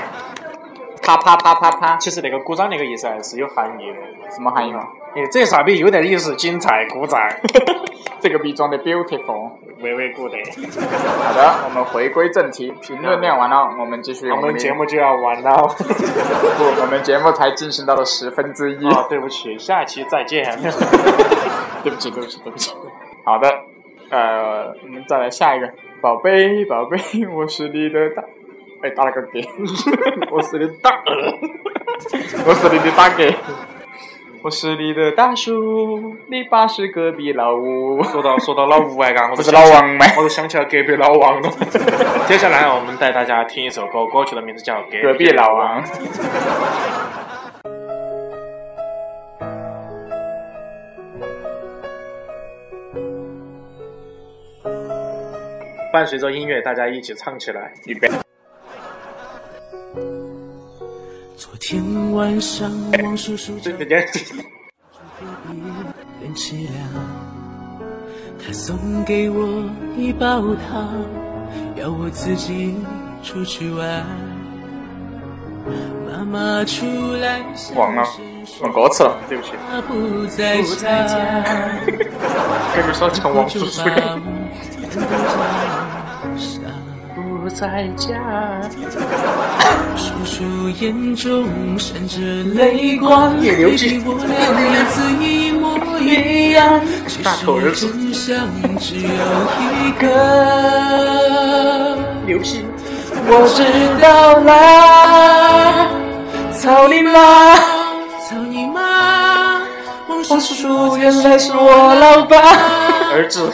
[1.03, 4.31] 啪啪啪啪啪，其实那个鼓掌那个意思还是有含义的。
[4.31, 4.81] 什么含义嘛？
[5.15, 6.35] 哎，这傻逼有点意思？
[6.35, 7.21] 精彩，鼓掌。
[8.21, 9.44] 这个逼装的 beautiful。
[9.81, 10.37] 微微鼓的。
[11.23, 15.53] 好的，我们回归正题，评论念完了，我们继续我们节目就要完了。
[16.59, 18.87] 不，我们节目才进行到了十分之一。
[18.87, 20.45] 哦，对不起，下期再见。
[21.83, 22.75] 对不起，对不起，对不起。
[23.25, 23.49] 好的，
[24.11, 26.99] 呃，我们再来下一个，宝贝，宝贝，
[27.35, 28.23] 我是你的大，
[28.83, 29.47] 哎，打了个嗝，
[30.31, 30.91] 我是你的大，
[32.47, 33.25] 我是你的大哥，
[34.45, 38.03] 我是你的大叔，你爸是隔壁老吴。
[38.03, 41.51] 说到说到老吴哎，嘎，我不是老王吗我都想起了隔壁老王了。
[42.27, 45.83] 接下来我们带大家听一首歌，歌曲的名字叫《隔壁老王。
[55.91, 58.11] 伴随着音乐，大家一起唱起来，预备。
[61.67, 62.71] 天晚上，
[63.03, 63.97] 王叔叔这这这
[66.21, 66.77] 很凄凉，
[68.39, 69.65] 他送给我
[69.97, 70.95] 一包糖，
[71.75, 72.75] 要我自己
[73.23, 74.05] 出去玩。
[76.07, 77.41] 妈妈出来
[77.75, 78.07] 忘了，
[78.61, 79.53] 忘歌词了，对不起。
[79.71, 81.17] 他不在家，
[82.77, 83.83] 跟你说叫王叔叔。
[84.91, 85.01] 不
[87.55, 88.11] 在家，
[89.97, 90.43] 叔叔
[90.81, 91.47] 眼中
[91.79, 92.19] 闪着
[92.53, 94.37] 泪光，也流涕比我俩
[94.75, 97.27] 样子一模一样，其实
[97.73, 99.09] 真相只有
[99.63, 100.05] 一个。
[102.27, 102.65] 牛皮，
[103.27, 103.63] 我知
[104.03, 105.87] 道啦，
[106.59, 107.55] 操你妈！
[108.29, 109.61] 操你妈！
[110.09, 112.37] 王叔叔原来是我老爸。
[113.13, 113.49] 儿子，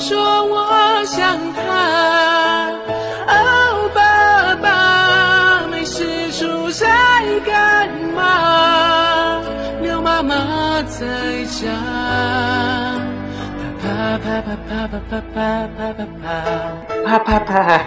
[0.00, 2.70] 说我想他。
[3.28, 6.86] 哦，爸爸，没事出差
[7.44, 9.42] 干嘛？
[9.82, 11.68] 刘妈妈在家。
[13.82, 15.40] 啪啪啪啪啪啪啪
[15.76, 17.84] 啪啪啪啪啪啪。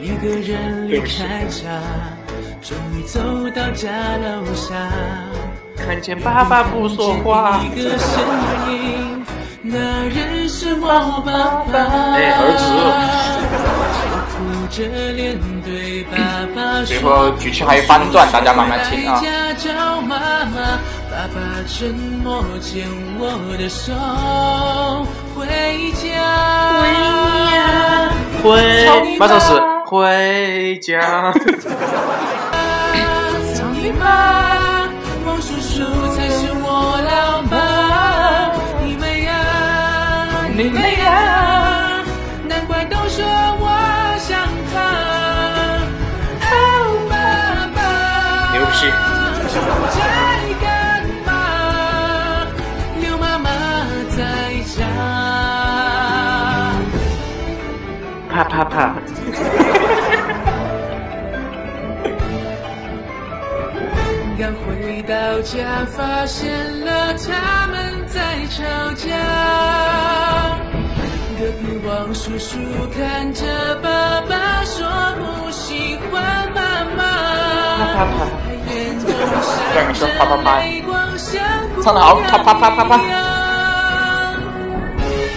[0.00, 1.80] 一个人离开家，
[2.60, 3.20] 终于走
[3.54, 4.74] 到家楼下，
[5.84, 7.60] 看见爸爸不说话，
[9.62, 11.78] 那人是我爸爸。
[12.14, 12.64] 哎，儿子，
[14.30, 14.36] 哭
[14.70, 14.76] 着
[15.12, 16.16] 脸对爸
[16.54, 19.16] 爸说，最后剧情还有反转，大家慢慢听啊。
[19.16, 20.16] 回家找妈
[20.46, 20.78] 妈，
[21.10, 22.86] 爸爸沉默牵
[23.18, 23.22] 我
[23.58, 23.92] 的手
[25.34, 25.46] 回
[25.92, 26.02] 家。
[28.42, 29.52] 回，马上是
[29.86, 31.32] 回家。
[40.62, 42.04] 你们呀，
[42.46, 43.66] 难怪都说我
[44.16, 44.78] 像他。
[46.40, 46.54] 哦，
[47.10, 47.12] 爸
[47.74, 47.82] 爸，
[48.52, 48.86] 牛皮，
[49.50, 49.52] 出
[49.90, 49.98] 差
[50.62, 50.64] 干
[51.26, 52.46] 嘛？
[52.96, 53.50] 牛妈妈
[54.10, 54.20] 在
[54.76, 54.86] 家。
[58.30, 58.94] 啪啪啪。
[65.42, 68.62] 回到家，发现了他们在吵
[68.94, 69.08] 架。
[71.36, 72.56] 隔壁王叔叔
[72.96, 73.44] 看着
[73.82, 77.02] 爸爸说不喜欢妈妈，
[77.78, 78.18] 啪啪啪
[81.82, 82.96] 唱得好啪啪啪啪啪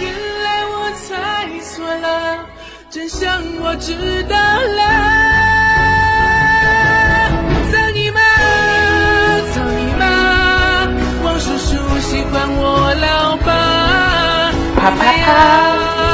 [0.00, 0.14] 原
[0.44, 2.38] 来我猜错了，
[2.88, 5.35] 真相我知道了。
[12.26, 14.52] 叔喜欢我老爸。
[14.76, 16.05] 啪啪啪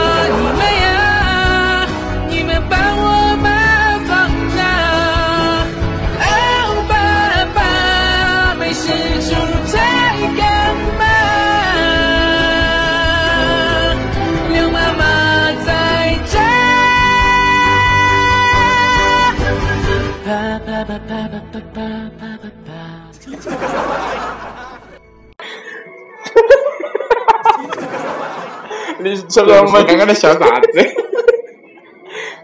[29.12, 30.80] 你晓得我们刚刚在笑啥子？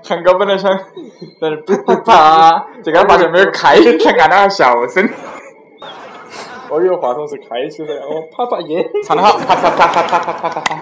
[0.05, 0.71] 韩哥本来想
[1.41, 5.09] 在那啪啪啪，结果发现没有开，才按了下笑声。
[6.69, 10.75] 我以为话筒是开起的，我啪啪耶，唱得好，啪啪啪啪啪啪啪啪啪。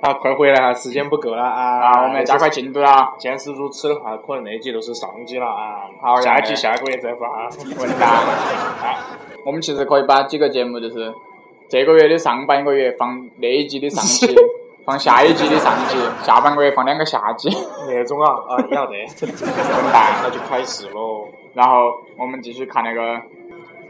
[0.00, 1.80] 啊，快回来哈，时间不够了啊！
[1.80, 3.14] 啊，我们要加快进度了。
[3.18, 5.84] 既然是如此的话，可能那集都是上集了啊。
[6.00, 7.48] 好下集下个月再发。
[7.78, 8.08] 混蛋！
[8.08, 8.96] 啊，
[9.44, 11.12] 我们其实可以把几个节目，就是
[11.68, 14.34] 这个月的上半个月放那一季的上集，
[14.84, 17.48] 放下一季的上集，下半个月放两个下集。
[17.88, 20.12] 那种啊啊， 要得，混蛋！
[20.22, 21.26] 那就开始喽。
[21.54, 23.20] 然后我们继续看那个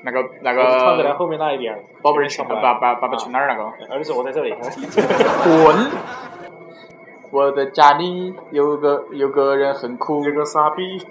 [0.03, 1.85] 那个那个藏在后面那一点。
[2.01, 3.65] 宝贝儿去爸爸爸爸去哪儿那个？
[3.93, 4.55] 儿子，我在这里。
[5.43, 5.91] 滚！
[7.31, 11.05] 我的家里有个有个人很酷，有个傻逼。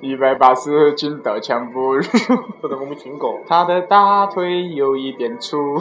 [0.00, 2.02] 一百八十斤刀枪不入。
[2.60, 3.40] 不得我没听过。
[3.46, 5.78] 他的大腿有一点粗，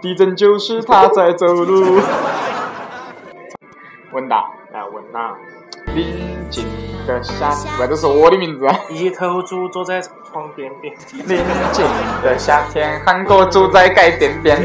[0.00, 2.00] 地震就是他在走路。
[4.12, 4.36] 文达
[4.72, 5.34] 啊，文达。
[5.94, 6.04] 宁
[6.50, 6.64] 静
[7.06, 8.66] 的夏，为这是我的名字。
[8.90, 10.94] 一头猪坐在床边边。
[11.12, 11.38] 宁
[11.72, 11.84] 静
[12.22, 14.62] 的夏天，韩国猪在街边边。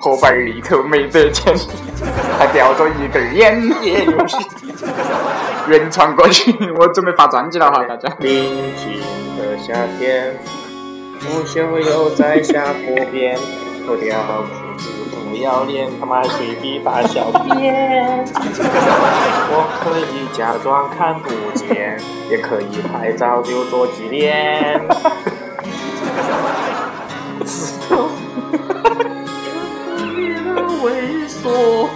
[0.00, 1.54] 荷包里头没得钱，
[2.38, 3.62] 还叼着一根烟。
[5.66, 8.14] 原创歌曲，我准备发专辑了哈，大家。
[8.18, 9.00] 宁静
[9.38, 10.36] 的夏天，
[11.26, 13.36] 不秀又在下坡边，
[13.86, 14.90] 脱掉裤子
[15.30, 18.24] 不要脸，他妈随地大小便。
[19.50, 21.98] 我可以假装看不见，
[22.30, 24.80] 也可以拍照留作纪念。
[30.82, 31.88] 猥琐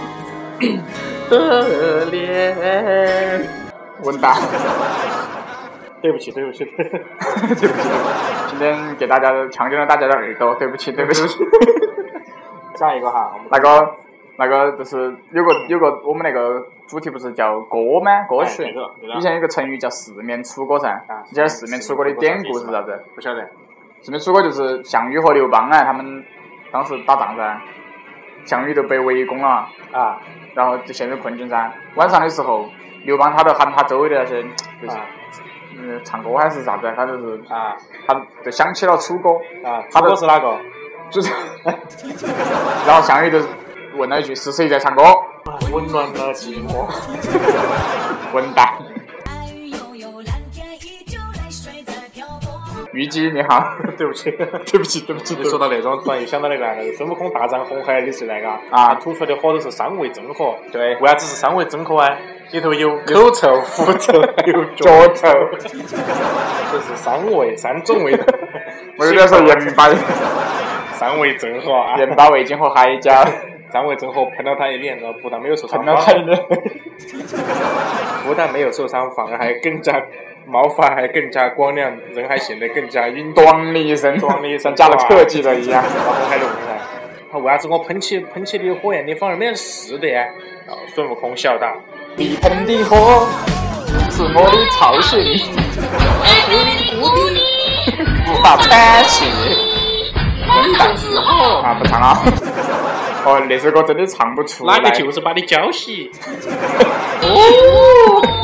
[1.29, 3.47] 的脸，
[4.03, 4.39] 文达，
[6.01, 7.67] 对不起，对不起，对不起，
[8.49, 11.27] 今天给大家强奸了大家的耳朵，对不起，对不起。
[12.75, 13.95] 下一个哈，那个
[14.37, 18.23] 那个就是有个有个我们那个主题不是叫歌吗？
[18.29, 18.63] 歌曲。
[19.17, 21.03] 以前有个成语叫四面楚歌噻。
[21.29, 23.03] 你晓得四面楚歌的典故是啥子？
[23.15, 23.49] 不晓得。
[24.01, 26.23] 四面楚歌就是项羽和刘邦啊，他们
[26.71, 27.61] 当时打仗噻。
[28.45, 30.17] 项羽就被围攻了啊，
[30.55, 31.71] 然后就陷入困境噻。
[31.95, 32.69] 晚上的时候，
[33.03, 34.41] 刘邦他就喊他周围的那些，
[34.81, 34.97] 就是
[35.81, 37.75] 嗯唱歌还是啥子，他就是啊，
[38.07, 38.13] 他
[38.43, 39.29] 就想起了楚歌
[39.63, 39.81] 啊。
[39.89, 40.57] 楚歌是哪个？
[41.09, 41.31] 就是，
[42.85, 43.39] 然后项羽就
[43.97, 45.01] 问了一句：“是谁在唱歌？”
[45.71, 46.85] 温暖了寂寞。
[48.31, 48.73] 混蛋。
[52.99, 54.45] 虞姬你好， 对不起，对
[54.77, 55.33] 不起，对不起。
[55.35, 60.57] 你说到那种，突然又想到那个那个孙悟空大战红孩儿的时代，嘎，啊，吐出来的火都是三味真火。
[60.69, 60.97] 对。
[60.97, 62.09] 为啥子是三味真火啊？
[62.51, 64.11] 里头有口臭、狐臭、
[64.47, 65.29] 有脚臭，
[65.61, 65.69] 这
[66.81, 68.25] 是三味三种味道。
[68.99, 69.87] 我有点说盐巴。
[70.91, 71.95] 三味真火啊！
[71.97, 73.13] 盐巴、味精和海椒。
[73.71, 75.79] 三味真火喷了他一脸，然后不但没有受伤，
[78.25, 79.93] 不但没有受伤，反而还更加。
[80.49, 83.45] 毛发还更加光亮，人还显得更加英壮。
[83.45, 85.83] 咣的一声，咣的一声，加了特技了一样。
[86.05, 86.79] 把红海弄回来。
[87.31, 90.25] 他为啥子我喷起喷起的火焰，你反而没事的呀？
[90.93, 91.67] 孙悟空笑道
[92.15, 93.27] ：“你喷的火
[94.11, 95.19] 是我的操心，
[98.27, 99.25] 无法喘气。”
[100.77, 102.21] 但是哦，啊，不唱了。
[103.25, 104.79] 哦，那首歌真的唱不出来。
[104.79, 106.09] 哪个就是把你浇熄？
[107.21, 108.38] 哦。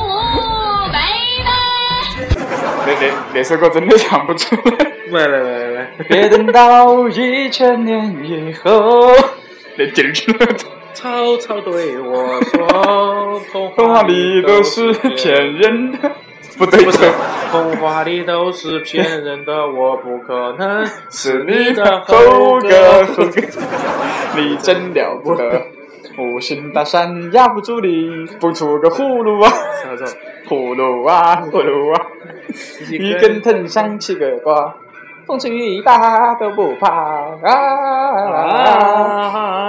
[2.85, 4.91] 那那那首歌真的唱不出来。
[5.11, 9.11] 来来来来，别等到一千年以后。
[9.77, 10.47] 那劲儿去了
[10.93, 16.11] 曹操对我说：“童话里都是骗人的。”
[16.57, 16.99] 不对，不是，
[17.51, 23.05] 童话里都是骗人的，我不可能是你的猴哥。
[24.37, 25.67] 你真了不得，
[26.17, 29.49] 五行大山压不住你，蹦出个葫芦娃。
[30.47, 32.01] 葫芦娃，葫芦娃，
[32.89, 34.75] 一根藤上七个瓜，
[35.25, 36.87] 风吹雨打都不怕
[37.43, 38.89] 啊！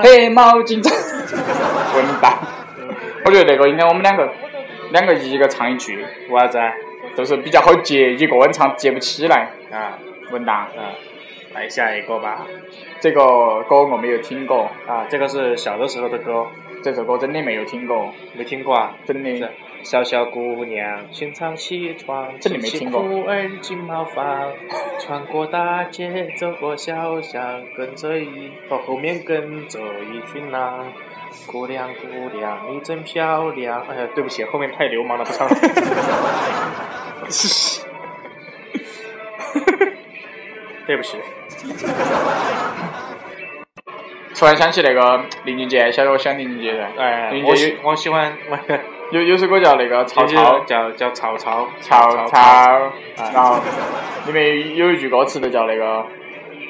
[0.03, 2.35] 黑猫警长，混蛋！
[3.25, 4.29] 我觉得那个应该我们两个，
[4.93, 6.59] 两个一个唱一句，为啥子？
[7.17, 9.99] 就是比较好接，一个人唱接不起来啊！
[10.31, 10.55] 混蛋！
[10.55, 10.93] 啊！
[11.55, 12.47] 来下一个吧。
[13.01, 16.47] 这个歌我没有听过，啊，这个是小的时候的歌，
[16.83, 18.93] 这首歌真的没有听过，没听过啊？
[19.07, 19.49] 真的。
[19.87, 24.53] 是小小姑娘，清早起床，这里没听过儿进茅房，
[24.99, 29.79] 穿过大街，走过小巷，跟着一哦后面跟着
[30.13, 30.93] 一群狼。
[31.47, 33.87] 姑娘姑娘，你真漂亮。
[33.89, 35.55] 哎呀，对不起，后面太流氓了，不唱了。
[40.85, 41.17] 对不起。
[44.35, 46.91] 突然想起那个林俊杰，晓得我喜欢林俊杰噻。
[46.99, 48.27] 哎，林俊杰我喜我喜欢，
[49.11, 52.93] 有有首歌叫那个曹操，叫叫曹操，曹操，
[53.33, 53.61] 然后
[54.27, 56.05] 里面有一句歌词就叫那个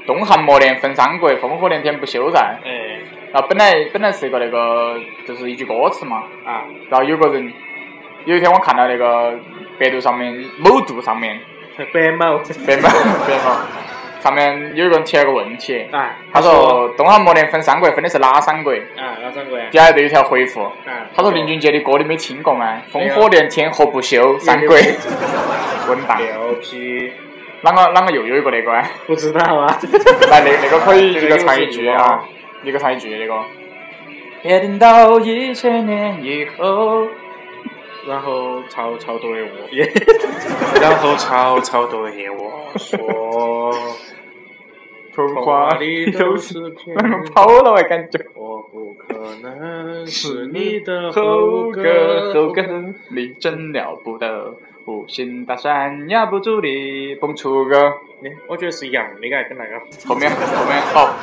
[0.06, 2.58] 东汉末年分三国，烽火连天不休战。
[2.64, 3.00] 哎，
[3.32, 7.52] 然后本来本来是一个那个就是一句歌词嘛，啊，然后有个人
[8.24, 9.32] 有一天我看到那个
[9.78, 11.40] 百度上面某度上面。
[11.92, 12.88] 白某白某
[13.28, 13.50] 白某
[14.26, 18.72] 上面有一个人提了个问题，啊，他说东汉末年分三国分的是哪三国？
[18.72, 19.66] 啊，哪三国呀？
[19.70, 22.82] 底下就有一条回复，啊，他说林俊杰的歌你没听过吗？
[22.92, 24.76] 烽火连天何不休，三国
[25.86, 26.18] 滚蛋！
[26.18, 27.08] 牛 批，
[27.62, 28.82] 啷个啷个又有一个那个啊？
[29.06, 29.78] 不知道啊。
[30.28, 32.24] 来，那那个可以 一个唱一句啊，
[32.64, 33.40] 一个唱一句那个。
[34.42, 37.06] 约定到一千年以后，
[38.08, 39.48] 然后曹操对我，
[40.80, 43.72] 然后曹操对我说，
[45.16, 46.94] 童话话里都是骗
[47.34, 48.20] 跑了我感觉。
[48.34, 52.62] 我不可能是你的后哥哥后哥，
[53.08, 54.54] 你真了不得，
[54.86, 57.88] 无心大山压不住你，蹦出个。
[58.22, 61.14] 哎我觉得是一样的，嘎，跟那个后面后面哦，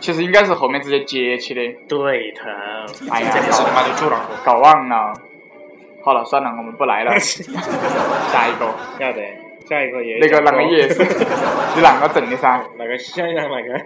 [0.00, 1.60] 其实应该是后面直接接起的。
[1.86, 2.48] 对头。
[3.10, 4.34] 哎呀，这里是他妈的主浪歌。
[4.44, 5.12] 搞忘了。
[6.02, 7.12] 好了，算了，我们不来了。
[7.20, 9.22] 下一个，要得，
[9.66, 11.02] 下一个也那个啷个也是，
[11.76, 12.62] 你啷个整的噻？
[12.78, 13.80] 那个想想那个，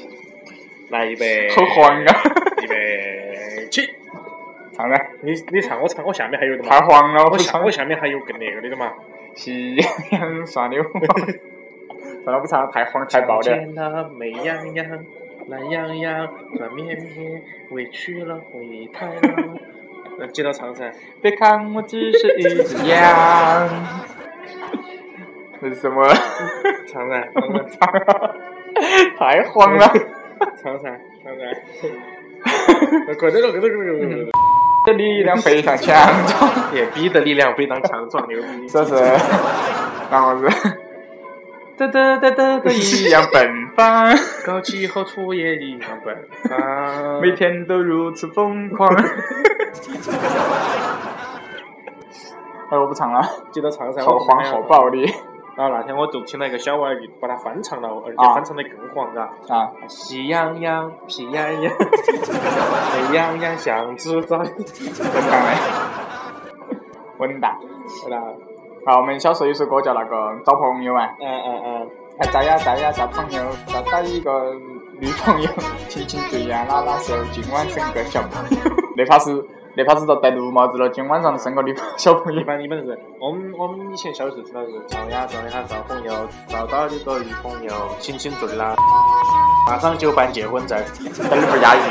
[0.90, 2.14] 来一杯，好黄啊！
[2.62, 3.82] 预备起，
[4.72, 5.10] 唱噻。
[5.22, 6.68] 你你唱，我唱，我下面还有的嘛。
[6.70, 7.70] 太黄了，我下我。
[7.70, 8.92] 下面还有更那个的的嘛。
[9.34, 11.02] 喜羊羊耍流氓，
[12.22, 13.42] 算了，不唱了，太黄太爆了。
[13.42, 14.86] 见了美羊羊，
[15.48, 19.58] 懒羊羊，软绵绵，委屈了灰太狼。
[20.16, 20.92] 那接着唱噻。
[21.20, 23.68] 别看我只是一只羊。
[25.60, 26.06] 这是什么？
[26.86, 29.86] 唱噻， 唱噻， 唱太慌了。
[30.62, 31.42] 唱噻，唱噻。
[33.18, 34.28] 快点了，快点，快点，快点！
[34.86, 35.96] 的力量非常强
[36.26, 38.68] 壮，也逼的力量非常强壮，牛逼！
[38.68, 38.94] 这是，
[40.10, 40.46] 然后是，
[41.78, 46.14] 嘚嘚嘚嘚嘚一样奔放，高起后出也一样奔
[46.50, 48.94] 放，每天都如此疯狂。
[52.70, 55.10] 哎，我不唱了，记得唱噻，好黄好暴力。
[55.56, 59.22] 然后那天我就听了一个小娃儿把它翻唱了，而且啊翻唱的更黄，嘎。
[59.48, 61.72] 啊，喜羊羊，喜羊羊，
[63.10, 64.36] 美羊羊像只仔。
[64.36, 64.50] 混
[65.30, 65.56] 蛋嘞！
[67.16, 67.56] 混蛋！
[67.86, 68.20] 是啦，
[68.86, 74.52] 好，我们小时候有首歌叫那个找朋友啊，嗯嗯嗯，哎，找呀找呀找朋友，找到一个
[74.98, 75.48] 女朋友，
[75.88, 78.58] 亲亲嘴呀拉拉手，今晚整个小朋友。
[78.96, 79.30] 那怕是
[79.76, 82.40] 那怕是遭戴绿帽子了，今晚上生个女朋小朋友。
[82.40, 82.44] 一。
[82.44, 86.12] 般一般是我们我们以前小时候听到是找呀找呀找朋友，
[86.46, 88.76] 找到一个女朋友，亲亲嘴啦，
[89.66, 90.78] 马上就办结婚证。
[91.28, 91.82] 但是不押韵。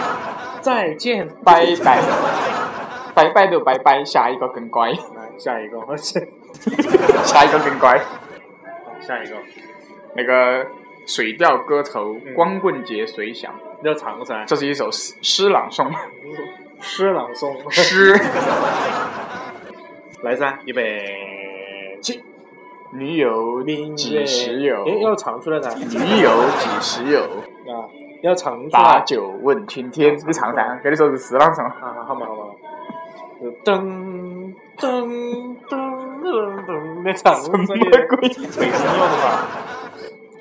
[0.61, 2.01] 再见，拜拜，
[3.13, 4.97] 拜拜就拜拜，下一个更乖，来
[5.37, 5.77] 下一个，
[7.25, 7.99] 下一个更乖。
[9.01, 9.35] 下一个，
[10.15, 10.63] 那个
[11.05, 15.91] 《水调歌头》，光棍节随想，你要唱噻，这是一首诗诗朗诵，
[16.83, 18.13] 诗朗诵，诗。
[20.21, 22.21] 来噻，预备起。
[22.91, 23.63] 女友
[23.95, 24.83] 几时有？
[24.85, 25.73] 哎，要唱出来噻。
[25.75, 26.29] 女友
[26.59, 27.21] 几时有？
[27.23, 27.87] 啊，
[28.21, 28.99] 要唱出把。
[28.99, 30.13] 酒问青天。
[30.27, 31.63] 你唱噻，跟你说是诗朗诵。
[31.63, 32.43] 啊，好嘛好嘛。
[33.63, 37.79] 噔噔噔噔噔，你唱什么鬼？
[37.79, 38.67] 背背景有的
[39.23, 39.47] 吧？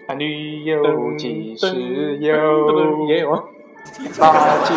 [0.09, 3.07] 啊， 女友几时有？
[3.07, 3.45] 也有啊。
[4.21, 4.33] 把
[4.65, 4.75] 酒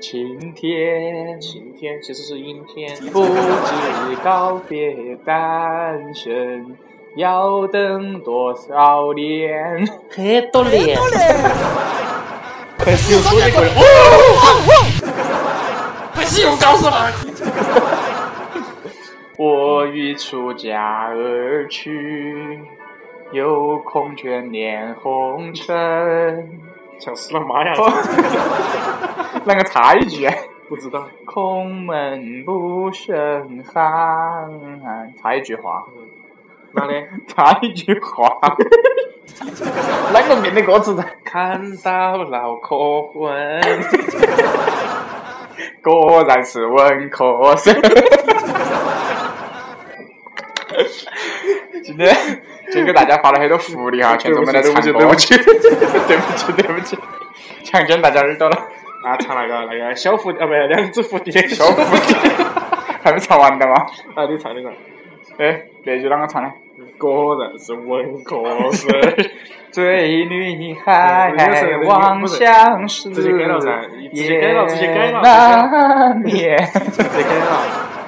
[0.00, 2.96] 问青天，晴天其实是阴天。
[3.12, 6.74] 不知告别单身
[7.16, 9.86] 要等多少年？
[10.08, 10.96] 很多年。
[12.78, 13.74] 可是有多一个人，
[16.14, 17.10] 不是用高手吗？
[19.36, 22.58] 我欲出家而去，
[23.32, 26.58] 有空眷恋红尘。
[27.00, 27.72] 像死了妈呀！
[29.46, 30.34] 啷个插一句啊？
[30.68, 31.08] 不知道。
[31.24, 34.48] 空门不胜寒，
[35.20, 35.84] 插一句话。
[36.72, 37.04] 哪里？
[37.26, 38.28] 插一句话，
[40.12, 41.02] 啷个变的歌词噻？
[41.24, 43.60] 看到脑壳昏，
[45.82, 47.74] 果然是文科生。
[51.82, 52.14] 今天
[52.72, 56.96] 今天给大家发了很多福利哈，劝我们来唱歌对不起 对不起，对不起，
[57.64, 58.56] 强奸大家耳朵了。
[59.02, 62.16] 啊，唱那个那个小蝴蝶啊，不是两只蝴蝶，小蝴蝶
[63.02, 63.74] 还没唱完的吗？
[64.14, 64.70] 啊，你唱那个。
[65.38, 66.50] 哎，这句啷个唱的？
[66.98, 68.42] 果然是文科
[68.72, 68.88] 生。
[69.72, 71.66] 追女孩那个是
[73.12, 75.20] 直接改了噻直接改了直接改了。
[76.24, 77.62] 直接改了。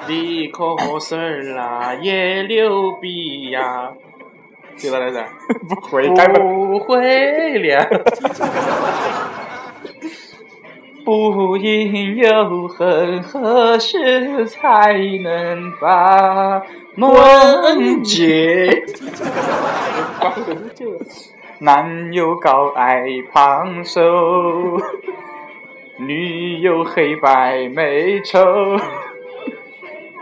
[0.07, 3.89] 理科生儿啊，也牛逼呀！
[4.81, 4.99] 对吧？
[5.03, 5.25] 那噻，
[5.67, 6.07] 不会。
[6.09, 7.87] 不会了。
[11.05, 16.61] 不应有恨，何时才能把
[16.95, 18.83] 梦解？
[21.59, 23.03] 男友高矮
[23.33, 24.01] 胖瘦，
[25.97, 28.39] 女友黑白美丑，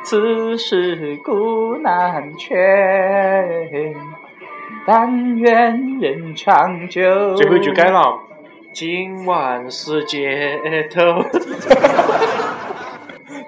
[0.04, 2.56] 此事古难全，
[4.86, 7.36] 但愿人长久。
[7.36, 8.20] 最后一句改了，
[8.74, 10.60] 今晚是街
[10.90, 11.02] 头。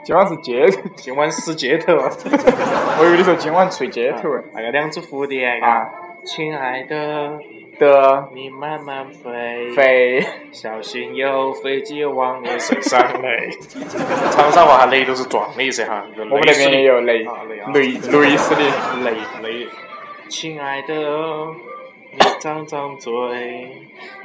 [0.06, 1.94] 今晚是街头，今晚是街头。
[1.96, 5.88] 我以为你说今晚睡街头哎那个两只蝴蝶啊，
[6.26, 7.40] 亲爱的，
[7.80, 13.50] 的你慢慢飞，飞，小心有飞机往你身上雷。
[14.32, 17.26] 长沙话雷都是撞的意思哈，我们那边也有雷
[17.74, 18.62] 雷雷死的。
[19.06, 19.12] 雷
[19.42, 19.68] 雷。
[20.34, 20.96] 亲爱的，
[22.12, 23.12] 你张张嘴，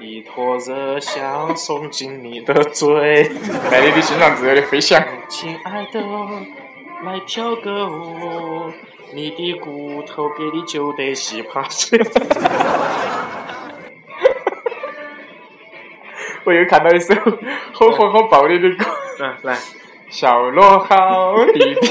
[0.01, 3.25] 一坨热香送进你的嘴。
[3.71, 5.05] 在你的心上自由的飞翔。
[5.29, 6.01] 亲爱的，
[7.05, 8.73] 来跳个舞，
[9.13, 12.01] 你的骨头给你揪得稀巴碎。
[16.45, 17.15] 我又看到一首
[17.75, 18.87] 好火好爆的的歌，
[19.21, 19.59] 嗯，来，
[20.09, 21.81] 笑罗好弟弟。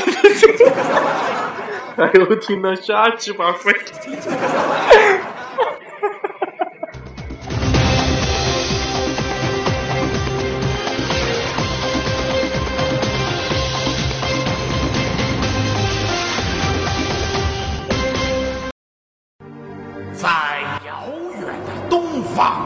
[1.98, 3.74] 哎呦，听了瞎鸡巴飞。
[20.14, 20.30] 在
[20.86, 22.62] 遥远的东方，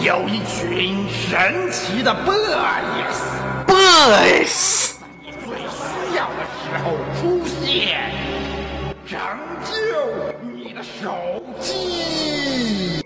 [0.00, 3.18] 有一群神奇的 boys。
[3.66, 4.92] boys，
[5.24, 7.98] 你最需要的时候出现，
[9.08, 9.18] 拯
[9.64, 9.72] 救
[10.54, 13.02] 你的手机。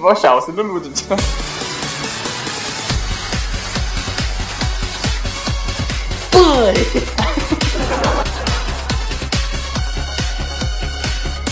[0.00, 1.16] 把笑声都录进去了。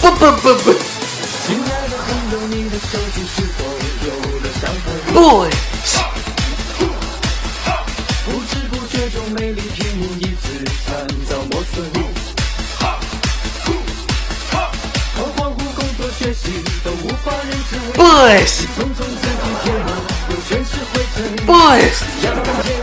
[0.00, 0.70] 不不不不
[18.00, 18.66] boys.
[21.46, 22.79] Boys.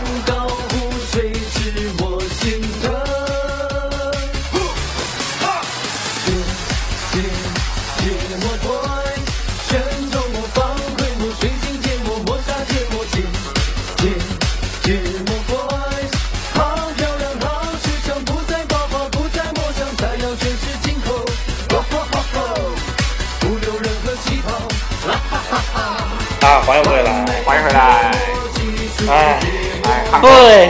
[30.20, 30.68] 对，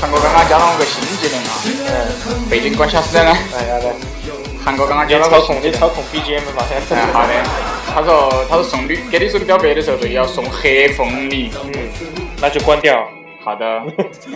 [0.00, 1.68] 韩国刚刚教了我个新技能啊，嗯，
[2.50, 3.30] 背景关小声呢。
[3.56, 3.92] 哎呀来，
[4.64, 5.30] 韩国刚刚教你了。
[5.30, 7.32] 操控你操控 BGM 嘛，现好的。
[7.94, 11.50] 他说，他说送女给你手机表白的时候，对，要送黑凤梨。
[11.64, 11.72] 嗯，
[12.40, 13.08] 那就关掉。
[13.42, 13.82] 好的，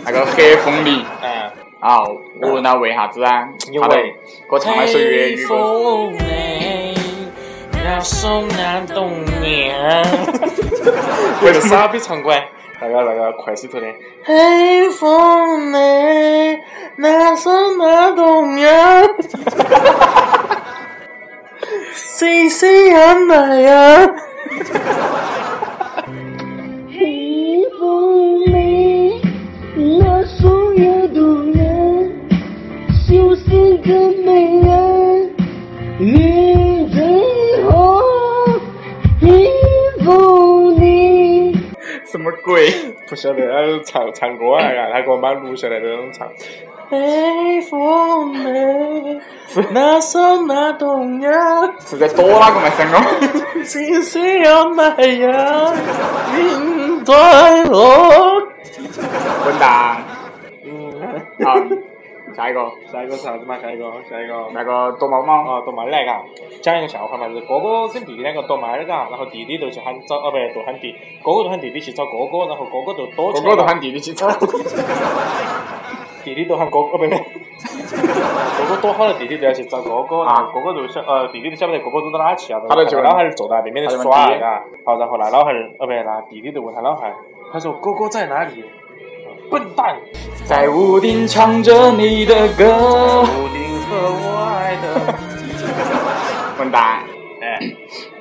[0.03, 1.05] 那个黑凤梨。
[1.21, 1.99] 嗯， 啊，
[2.41, 3.47] 我问他为啥子啊？
[3.71, 4.15] 因为给
[4.49, 5.45] 我唱了一首粤语。
[11.43, 12.33] 为了傻逼唱过
[12.81, 13.85] 来，那个那个快手头的。
[14.23, 16.59] 黑风嘞，
[16.95, 18.67] 那手难冬眠。
[21.93, 24.09] 谁谁呀那呀？
[26.89, 29.21] 黑风里，
[29.75, 32.11] 那双有动人，
[33.07, 34.80] 修仙的美人，
[42.21, 42.69] 么鬼？
[43.09, 44.63] 不晓得，他唱唱歌啊，
[44.93, 46.27] 他给我妈录下来的那种唱。
[46.89, 49.19] 北风美，
[49.71, 51.29] 那首那动呀，
[51.79, 53.63] 是在躲哪个嘛三哥？
[53.63, 55.73] 心碎要那呀，
[56.37, 58.41] 云端落。
[59.43, 60.03] 滚蛋！
[61.43, 61.55] 好，
[62.41, 63.55] 下一个，下一个是啥子嘛？
[63.61, 64.33] 下一个，下一个。
[64.51, 65.43] 那个躲猫猫。
[65.45, 66.23] 哦，躲猫儿来嘎，
[66.59, 73.43] 讲一个笑话嘛，就是哥哥跟弟弟两个躲猫儿嘎，然后弟弟就去喊找，哦不对，就喊弟，哥哥就喊弟弟去找哥哥，然后哥哥就躲起来。
[73.45, 74.27] 哥哥都喊弟弟去找。
[76.23, 84.25] 弟弟都喊哥，哦不对，哥哥躲好了，弟弟就要去找哥哥，然后哥哥就晓，呃，弟弟都晓不得哥哥躲到哪去啊，他就老汉儿坐在那边他就问的耍，
[84.83, 87.15] 好，然后那老汉儿，哦不对，那弟弟就问他老汉儿，
[87.53, 88.65] 他说哥哥在哪里？
[89.51, 89.99] 笨蛋，
[90.45, 92.63] 在屋顶唱着你的歌。
[93.23, 95.13] 屋顶和我爱的。
[96.57, 97.03] 笨蛋！
[97.41, 97.59] 哎，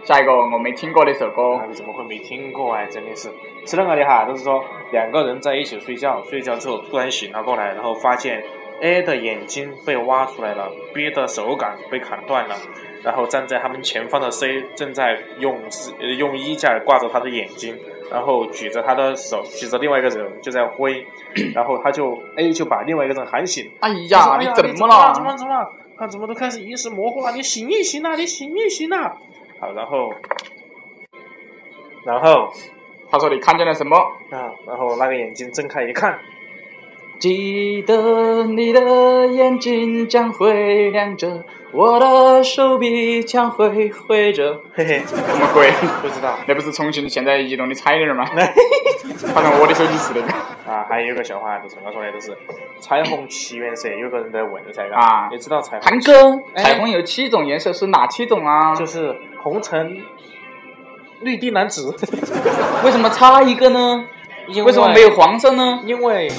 [0.02, 2.84] 下一个我没听过的一首歌啊，，你怎么会没听过哎？
[2.86, 3.30] 真的是
[3.64, 4.24] 是那个的哈？
[4.24, 4.60] 就是说
[4.90, 8.42] 两个人在一起睡觉，睡觉之后突然醒了过来，然后发现
[8.80, 12.56] A 的眼睛被挖出来了，B 的手感被砍断了，
[13.04, 15.60] 然后站在他们前方的 C 正在用
[16.00, 17.78] 呃用衣架挂着他的眼睛，
[18.10, 21.06] 然后举着他的手，举着另外一个人就在挥，
[21.54, 25.12] 然后他就 A 就把另外一个人喊醒，哎呀，你怎么了？
[25.14, 25.70] 怎么怎么了？
[25.96, 27.30] 他怎么都开始意识模糊了？
[27.32, 28.14] 你醒一醒啊！
[28.16, 29.14] 你醒一醒啊！
[29.60, 30.10] 好，然后，
[32.04, 32.50] 然后
[33.10, 33.96] 他说你看见了什么？
[34.30, 36.18] 啊，然后那个眼睛睁开一看，
[37.18, 44.60] 记得你的眼睛将会亮着，我的手臂将会挥着。
[44.74, 45.70] 嘿嘿，什么鬼？
[46.02, 48.24] 不知道那不是重庆现在移动的彩铃吗？
[49.32, 50.28] 反正我的手机是那个。
[50.70, 50.84] 啊。
[50.88, 52.36] 还有一个笑话，就是我说的，就是
[52.80, 55.90] 彩虹七原色，有个人在问噻，嘎啊你知道彩虹？
[55.90, 58.74] 韩哥，哎彩虹有七种颜色，是哪七种啊？
[58.74, 59.96] 就是红橙
[61.20, 61.94] 绿地蓝紫，
[62.84, 64.06] 为什么差一个呢？
[64.48, 65.80] 因为什么没有黄色呢？
[65.84, 66.28] 因为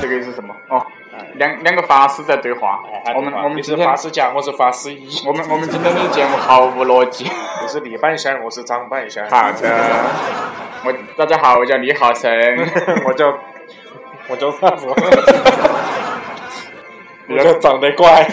[0.00, 0.54] 这个是什么？
[0.68, 0.86] 哦，
[1.34, 2.78] 两两个法师在对话。
[3.16, 7.24] 我们我们你是今天法师甲，我是法师乙，我们我们今天的节目毫无逻辑。
[7.62, 9.28] 你是李半仙，我是张半仙。
[9.28, 9.68] 好的，
[10.84, 12.30] 我大家好，我叫李浩成，
[13.06, 13.36] 我叫
[14.28, 14.86] 我叫啥子？
[17.28, 18.24] 我叫长得怪，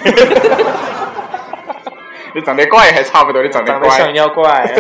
[2.36, 4.12] 你长得怪还差不多，你长得长得像怪。
[4.12, 4.72] 妖怪。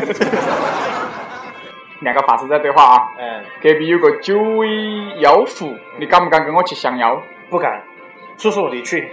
[2.01, 4.67] 两个法师在对话啊，嗯，隔壁有个九尾
[5.21, 7.19] 妖狐，你敢不敢跟我去降妖？
[7.49, 7.81] 不敢。
[8.37, 9.09] 叔叔，你去，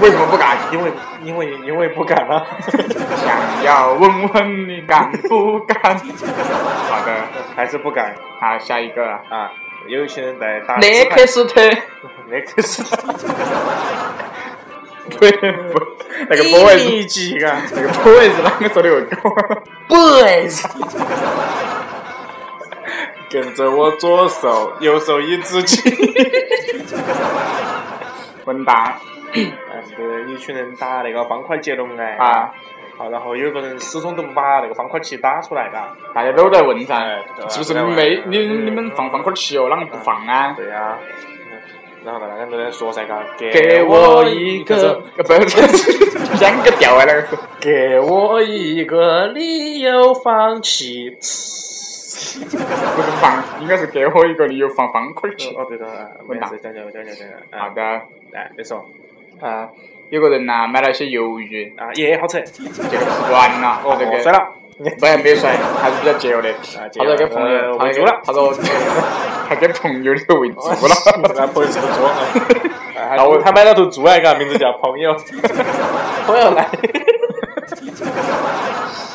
[0.00, 0.56] 为什么不敢？
[0.72, 0.92] 因为
[1.22, 2.44] 因为因为不敢啊。
[3.16, 5.94] 想要问问你敢不敢？
[5.96, 7.14] 好的，
[7.54, 9.52] 还是不敢好，下一个啊，啊！
[9.86, 11.60] 有一些人在打雷克斯特，
[12.28, 13.14] 雷克斯特，
[15.10, 15.26] 不不，
[16.28, 17.60] 那个 boy 是一级啊！
[17.74, 19.20] 那个 boy 是啷个说的我讲
[19.88, 20.64] boys，
[23.30, 25.80] 跟着我左手右手一只鸡。
[28.44, 28.94] 混蛋
[29.34, 29.42] 呃，
[30.28, 32.52] 一群人打那个方块接龙哎啊！
[32.96, 35.96] 好，然后有个人始终都不把那个方块棋打出来，嘎。
[36.14, 36.94] 大家都在问噻
[37.48, 39.68] 是不是你没你你们放方块棋哦？
[39.68, 40.52] 啷个不放啊？
[40.56, 40.96] 对呀、
[42.04, 47.28] 然后那个人都在说噻，嘎，给我一个，呃不是两个调啊，那个是。
[47.60, 51.10] 给我一个理由放弃。
[51.10, 51.22] 不
[53.02, 55.48] 是放，应该是给我一个理由放方块去。
[55.54, 55.86] 哦，对的，
[56.28, 57.60] 混蛋没事讲讲讲讲讲讲。
[57.60, 57.80] 好的，
[58.32, 58.84] 来，你说
[59.40, 59.70] 啊，
[60.10, 62.42] 有个人呐买了些鱿鱼，啊，耶，好吃。
[62.42, 64.52] 这个吃完了，哦他这个摔了。
[64.78, 66.52] 不还没有摔，还是比较节约的。
[66.96, 68.52] 他说给朋友，他给喂猪了他说
[69.48, 70.76] 他给朋友的喂猪了。
[71.36, 73.14] 那不会是个猪啊？
[73.14, 75.14] 然后他买了头猪来，嘎，名字叫朋友。
[76.26, 76.68] 朋友来。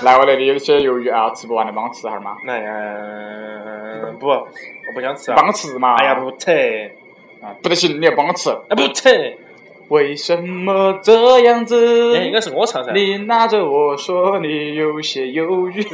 [0.03, 2.37] 来，我那里有些鱿鱼啊，吃不完的，帮我吃下儿嘛。
[2.45, 4.47] 来，嗯，不，我
[4.93, 5.33] 不想吃。
[5.33, 5.95] 帮我吃嘛。
[5.95, 6.91] 哎呀，不吃。
[7.41, 8.49] 啊，不得行，你要帮我吃。
[8.69, 9.37] 不吃。
[9.89, 12.15] 为什么这样子？
[12.15, 12.91] 哎，应该是我唱噻。
[12.93, 15.81] 你拉着我说你有些犹豫。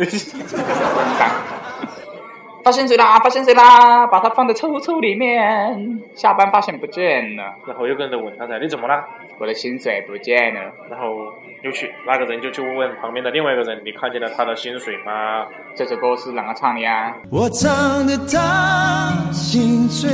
[2.64, 3.20] 发现谁啦？
[3.20, 4.08] 发现谁啦？
[4.08, 6.02] 把它放在抽抽里面。
[6.16, 9.06] 下班发现不见了，然后有个人就问他噻，你怎么了？
[9.38, 10.62] 我的薪水不见了。
[10.89, 11.32] 然后
[11.66, 15.47] 又去那个人就去问旁边的另外一个人，你看见了他的薪水吗？
[15.76, 17.11] 这首歌是啷个唱的呀？
[17.32, 20.07] 我唱的他心碎，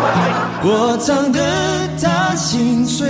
[0.64, 1.38] 我唱的
[2.00, 3.06] 他心碎。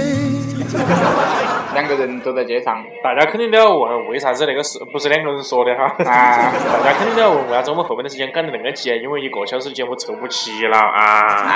[1.72, 5.84] 两个人都在街上，大家肯定都要问，为啥子那个是不是两个人说的哈？
[6.10, 6.50] 啊，
[6.82, 8.90] 大家肯定都要问，为啥子我们后面的时间赶得那么急？
[9.00, 11.54] 因为一个小时节目凑不齐了啊啊！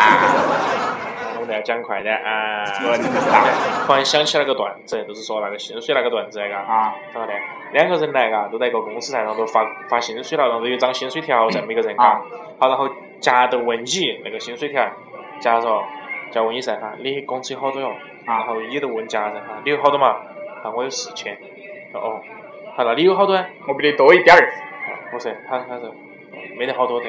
[1.44, 2.64] 们来讲快点啊！
[3.86, 6.56] 突然想起了个段子，就是说那个薪水那个段子，嘎。
[6.58, 7.32] 啊，咋个的？
[7.72, 12.22] 两个人来，嘎，都在一个公司噻，然后都发发薪水了，然后都有张薪水条噻，每个人，嘎啊。
[12.58, 12.88] 好，然后
[13.20, 14.84] 甲都问乙那个薪水条，
[15.40, 15.84] 甲说，
[16.30, 17.92] 甲问乙噻，哈，你工资有好多哟？
[18.26, 20.16] 然后乙都问甲噻，哈，你有好多嘛？
[20.62, 21.36] 啊，我有四千。
[21.92, 22.22] 说哦，
[22.76, 23.46] 好，那你有好多啊？
[23.68, 24.52] 我比你多一点儿。
[25.10, 25.94] 不是，他他说
[26.58, 27.06] 没得好多的。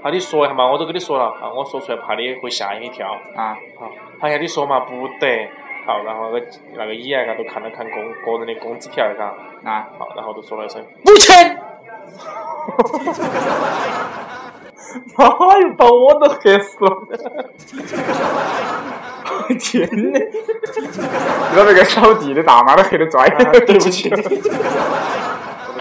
[0.00, 3.08] 好，你说一下嘛，我都跟你说了，啊，我说出来怕你会吓你一跳。
[3.34, 3.90] 啊，好，
[4.20, 5.48] 好呀，你说嘛，不得。
[5.86, 6.46] 好，然后那个
[6.76, 9.34] 那个乙啊，嘎都看了看工个人的工资条，嘎，
[9.64, 11.58] 啊，好，然后就说了一声五千。
[15.16, 16.90] 妈哟，把我都吓死了！
[19.30, 20.18] 我 天呐！
[21.50, 24.08] 你把那个扫地的大妈都吓得拽了，对不起。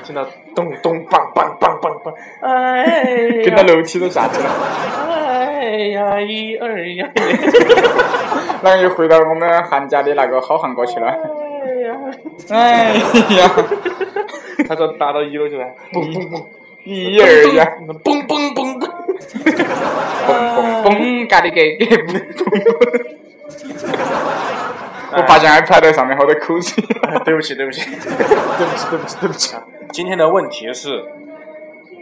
[0.08, 4.50] 听到咚咚梆梆梆梆梆，哎跟到楼梯都下去了。
[5.28, 7.10] 哎呀，一二呀！
[8.64, 11.08] 然后又回到我们韩家的那个好汉歌去了。
[11.08, 11.14] 哎
[11.84, 11.94] 呀！
[12.50, 12.94] 哎
[13.36, 13.52] 呀！
[14.66, 16.46] 他说打到一楼去了，嘣嘣嘣，
[16.86, 17.70] 一二呀！
[18.02, 18.88] 嘣嘣嘣的，
[20.26, 23.06] 嘣嘣嘣，嘎的给给嘣嘣。
[25.10, 26.84] 我发现 iPad 上面好多口水。
[27.26, 29.56] 对不起，对不起，对不起，对不起，对不起。
[29.92, 31.06] 今天的问题是，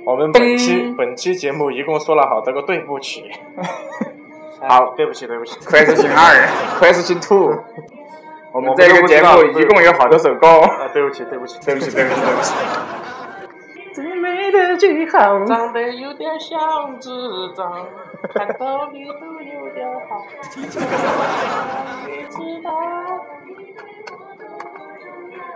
[0.06, 3.32] 我们本期本期节目一共说了好多个对不起。
[4.68, 5.60] 好，对不起，对不起。
[5.60, 6.48] Question 二
[6.80, 7.58] ，Question two。
[8.52, 10.48] 我们这个节目一共有好多首歌。
[10.48, 12.54] 啊，对不起，对不起，对不起，对不起，对不起。
[13.94, 17.10] 最美的句号，长得有点像智
[17.56, 17.86] 障，
[18.34, 20.26] 看到你都有点好。
[20.56, 22.72] 你知道？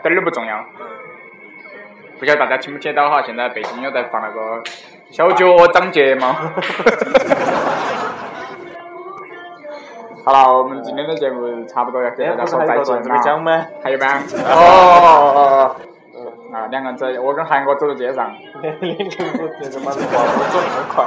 [0.02, 0.66] 点儿都不重要。
[2.20, 3.22] 不晓得大家听不听到哈？
[3.22, 4.62] 现在背景有在放那个
[5.10, 6.34] 小脚长睫毛。
[10.26, 13.02] 好了，我们今天的节目差不多要给大家说再见了。
[13.04, 13.66] 没讲吗？
[13.82, 14.22] 还有吗？
[14.36, 15.76] 哦哦哦
[16.14, 16.28] 哦！
[16.54, 18.30] 啊，两个人走，我跟韩国走在街上。
[18.62, 19.24] 两个人走，
[19.62, 20.20] 这个妈的话
[20.52, 21.06] 走那么快。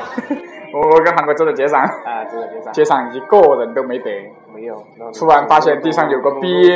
[0.72, 1.82] 我我跟韩国走在街上。
[1.82, 2.72] 啊，走在街上。
[2.72, 4.32] 街上一个人都没得。
[4.54, 4.82] 没有。
[5.12, 6.70] 突然发现地上有个逼。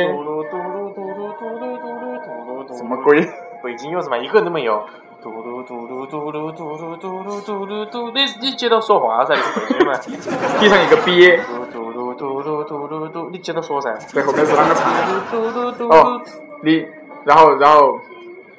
[2.75, 3.27] 什么鬼？
[3.67, 4.17] 北京有什么？
[4.17, 4.81] 一个人都没有。
[5.21, 9.93] 嘟噜嘟噜嘟噜嘟噜嘟噜嘟噜嘟，你你接着说话噻，你是北京嘛？
[10.57, 11.37] 地上一个鳖。
[11.73, 13.93] 嘟噜嘟噜嘟噜嘟，你接着说噻。
[14.13, 14.93] 对，后面是啷个唱
[15.29, 15.89] 嘟嘟嘟嘟？
[15.93, 16.21] 哦，
[16.63, 16.85] 你，
[17.25, 17.99] 然后然后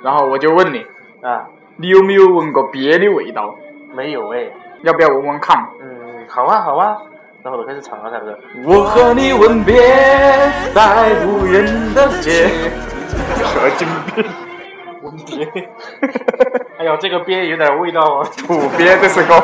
[0.02, 0.84] 然后我就问你
[1.22, 1.46] 啊，
[1.78, 3.54] 你有没有闻过鳖的味道？
[3.94, 4.50] 没有哎。
[4.82, 5.56] 要不要闻闻看？
[5.80, 6.98] 嗯，好啊好啊。
[7.42, 8.38] 然后就开始唱了，是不是？
[8.66, 9.74] 我和你吻别
[10.74, 12.48] 在无人的街。
[13.08, 14.24] 神经病。
[15.08, 15.46] 吻别。
[16.78, 18.28] 哎呦，这个鳖有点味道啊！
[18.36, 19.34] 土鳖这是个。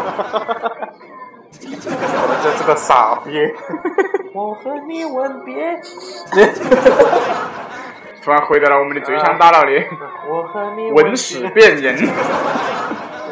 [1.61, 3.55] 我这是个傻鳖。
[4.33, 5.81] 我和你吻别。
[8.23, 9.85] 突然回到了我们的最强大脑》里。
[10.29, 11.97] 我和你文史辨人。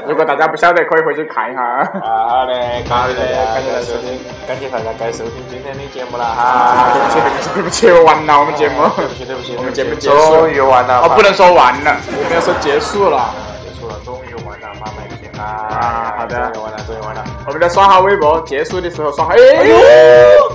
[0.09, 1.63] 如果大家不晓得，可以回去看一下。
[2.01, 2.53] 好的，
[2.89, 6.93] 感谢大家，感谢大家收听，感谢大家该收听今天的节目了哈。
[6.93, 8.83] 对不起，对不起，对不起，完了我们节目。
[8.97, 10.17] 对不起，对不起，我们节目结束。
[10.17, 11.03] 终于完了。
[11.03, 13.31] 哦，不能说完了，我们要说结束了。
[13.65, 16.15] 结束了，终于完了，妈卖批啊！
[16.19, 17.25] 好的，终于完了，终于完了。
[17.47, 19.27] 我们再刷下微博，结束的时候刷。
[19.27, 19.77] 哎呦，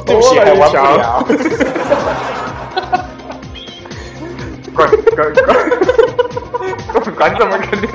[0.06, 1.24] 对不起，还完不了。
[4.76, 5.97] 关关关！
[7.18, 7.90] 观众们肯定，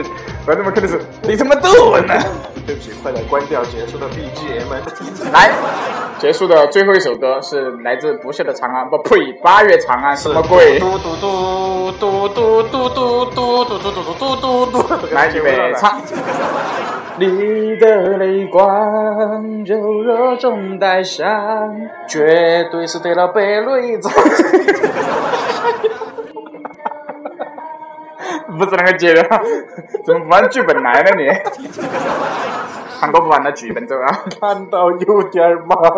[0.44, 2.14] 观众们肯定是你他妈逗我呢？
[2.66, 4.70] 对不起，快点关掉结束的 BGM。
[5.32, 5.50] 来，
[6.18, 10.78] 结束的最后一首歌是来自不朽的长安，不呸，八月长安什么鬼？
[10.78, 15.06] 嘟嘟嘟嘟嘟嘟嘟嘟嘟嘟嘟嘟嘟嘟。
[15.12, 16.00] 来，预备唱。
[17.18, 21.26] 你的泪光柔弱中带伤，
[22.08, 24.12] 绝对是得了白内障。
[28.58, 29.22] 不是那个节奏，
[30.04, 31.28] 怎么不按剧本来了你？
[33.00, 34.24] 韩国不按照剧本走啊？
[34.40, 35.76] 看到有点忙。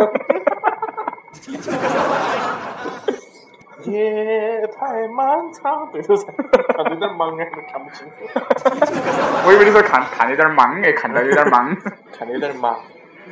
[3.85, 6.27] 夜太漫长，对头噻，
[6.75, 8.15] 看有点忙哎，都看不清楚。
[9.47, 11.77] 我以为你说看看有点忙哎，看到有点忙。
[12.17, 12.79] 看的有点忙。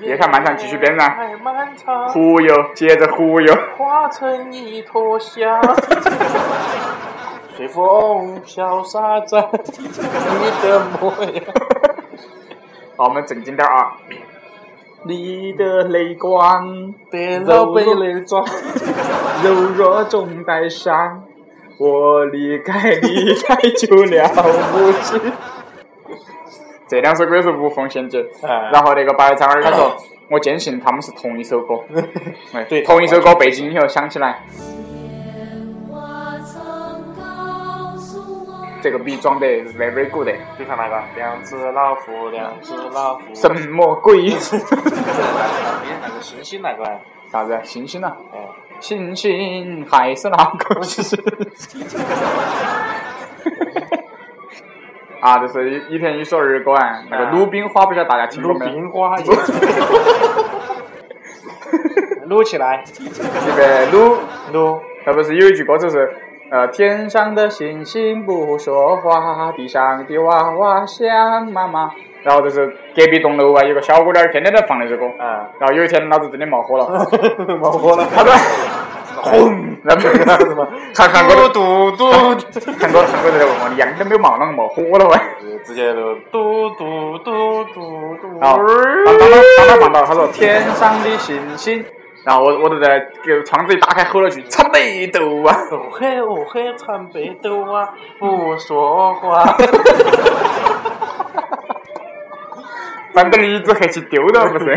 [0.01, 1.09] 夜太漫长，继续编上。
[1.09, 2.07] 太漫长。
[2.11, 3.55] 忽悠，接着忽悠。
[3.79, 5.59] 化成一坨香。
[7.63, 9.39] 随风飘洒在
[9.79, 11.45] 你的模样。
[12.99, 13.93] 好，我们正经点啊！
[15.05, 18.45] 你的泪光得了白内障，
[19.45, 21.23] 柔弱中带伤。
[21.79, 24.29] 我离开你太久了
[24.73, 25.21] 不起。
[26.89, 28.27] 这两首歌是无缝衔接。
[28.43, 29.97] 哎然后那个白长儿他说，
[30.29, 31.77] 我坚信他们是同一首歌。
[32.55, 34.43] 哎，对同一首歌背景音乐响起来，
[38.83, 39.47] 这个比装的
[39.79, 40.29] very good。
[40.59, 44.25] 你看那个两只老虎，两只老虎，什么鬼？
[46.03, 46.85] 那个星星那个，
[47.31, 47.59] 啥子？
[47.63, 48.17] 星星啊？
[48.35, 48.39] 哎，
[48.81, 50.81] 星星还是那个
[55.23, 58.73] 啊，就是一一天一首儿歌啊，那个啊鲁冰花不晓得大家听过没有？
[58.73, 59.15] 鲁冰花，
[62.27, 64.19] 撸起来，这个鲁
[64.53, 66.13] 撸，它不是有一句歌词是，
[66.53, 71.91] 呃，天上的星星不说话，地上的娃娃想妈妈。
[72.23, 75.07] 然后就是隔壁栋楼啊，有个小姑娘儿天天在放那首歌。
[75.19, 77.09] 啊，然后有一天老子真的冒火了，
[77.59, 78.35] 冒火了，他说，
[79.17, 79.51] 轰，
[79.83, 80.69] 那不是什么？
[80.95, 82.13] 韩韩国的嘟嘟，
[82.79, 85.07] 韩国韩国人在问我，你样都没有冒，啷个冒火了。
[85.07, 85.17] 喂？
[85.65, 88.59] 直接就嘟嘟嘟嘟嘟，然后
[89.07, 91.83] 当当当当他放到，他说天上的星星，
[92.25, 95.57] 然后我我就在给窗子一打开吼了句唱北斗啊！
[95.73, 99.45] 哦嘿哦嘿，惨北斗啊，不说话。
[103.13, 104.73] 搬到椅子还去丢了不是？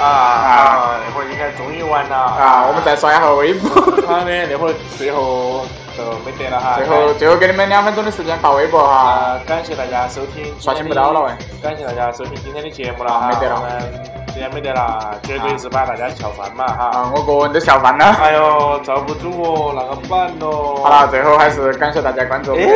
[0.00, 1.00] 啊啊！
[1.06, 3.68] 那会儿应该终于完了啊，我们再刷一下微博。
[4.06, 6.76] 好的，那会儿最后就没得了哈。
[6.76, 11.30] 最后最后给你们两分钟的时间发微博哈，啊，感谢大家收听，刷新不到了喂。
[11.62, 13.28] 感谢大家收听今天的节目了哈。
[13.28, 13.62] 没得了
[14.40, 16.84] 今天没得了，绝对是把大家笑翻嘛哈。
[16.86, 18.06] 啊，我个人都笑翻了。
[18.22, 20.76] 哎呦，遭不住哦，那个板咯。
[20.76, 22.66] 好了，最后还是感谢大家关注哎，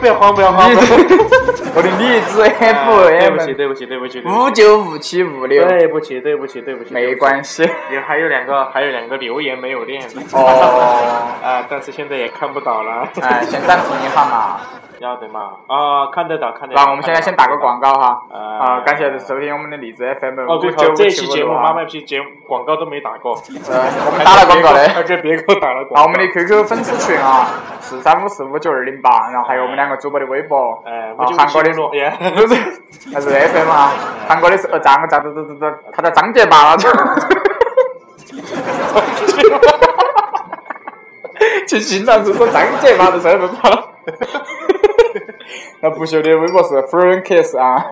[0.00, 0.66] 不要慌，不要慌。
[1.76, 7.64] 我的荔枝啊对不 FM 起，对不起，对不起，对不起五九五七五六，对不起，对不起，对不起，没关系。
[7.92, 10.02] 有还有两个，还有两个留言没有念。
[10.32, 11.28] 哦。
[11.44, 13.06] 啊，但是现在也看不到了。
[13.20, 14.56] 哎，先暂停一下嘛。
[15.00, 15.52] 要得嘛？
[15.66, 16.82] 啊，看得到，看得到。
[16.84, 18.20] 那我们现在先打个广告哈。
[18.32, 21.52] 啊啊，感谢收听我们的荔枝 FM 哦，五对头，这期节目。
[21.54, 23.34] 妈妈批节目广告都没打过。
[23.34, 24.88] 呃，我们打了广告的。
[24.94, 26.00] 还给别个打了广告。
[26.00, 27.46] 啊，我们的 QQ 粉丝群啊，
[27.80, 32.54] 四三五四五九二零八，然后还有我们两个主播的微博，哎，啊，韩国的说， 耶，不是，
[33.14, 33.92] 还是 FM 啊，
[34.28, 36.76] 韩国的是呃张张张张张张，他叫张杰吧？
[41.68, 43.84] 去新浪是说张杰吧的事儿不跑了。
[45.80, 47.84] 那不朽的微博是 Frankiss 啊，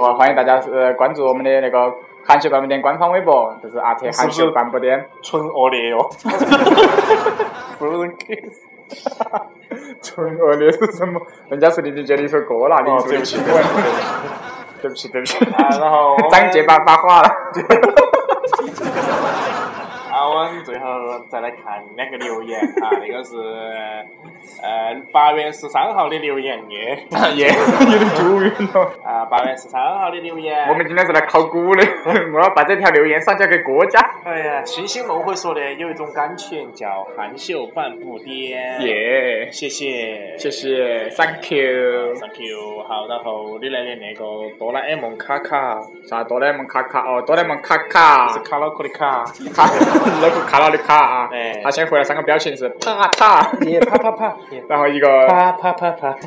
[0.00, 1.92] 哇，欢迎大家呃关注我们的那个
[2.26, 5.06] 韩秀半步店官方微博，就是阿铁韩秀半步店。
[5.22, 6.08] 纯恶劣哦。
[7.78, 8.58] Frankiss。
[10.02, 11.20] 纯恶劣是什么？
[11.50, 13.44] 人家是林俊杰的一首歌啦，林哦，志对不起，新
[14.82, 15.14] 对不起闻。
[15.14, 15.38] 对不起。
[16.30, 17.28] 张杰把发话了。
[20.30, 20.84] 啊，我们最后
[21.28, 23.36] 再来看两个留言啊，那个是
[24.62, 27.06] 呃八月十三号的留言耶，
[27.36, 27.48] 耶，
[27.90, 28.92] 有点久远了。
[29.04, 30.68] 啊，八月十三号的留言。
[30.68, 31.84] 我们今天是来考古的，
[32.34, 33.98] 我要把这条留言上交给国家。
[34.24, 38.78] 哎呀，星星梦会说的有一种感情叫含羞半步癫。
[38.80, 42.14] 耶，谢谢，谢谢，Thank you。
[42.14, 42.82] Thank you。
[42.86, 44.24] 好，然后你来的那个
[44.58, 49.24] 哆啦 A 梦卡卡，啥哆啦 A 梦卡卡哦，哆啦 A 梦卡卡是卡脑壳的卡。
[50.46, 51.28] 卡了的卡啊。
[51.32, 51.60] 哎。
[51.62, 54.36] 他先回来三个表情是啪啪，耶，啪啪啪，
[54.68, 56.14] 然后一个啪啪啪啪。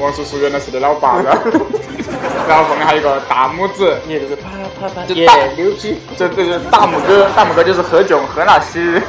[0.00, 1.24] 王叔叔原来是你老爸的，
[2.48, 4.42] 然后后面还有一个大拇指，你，就是啪
[4.80, 9.02] 啪啪，耶就大，牛逼，这这就是大拇哥，大拇哥就是何炅何老师。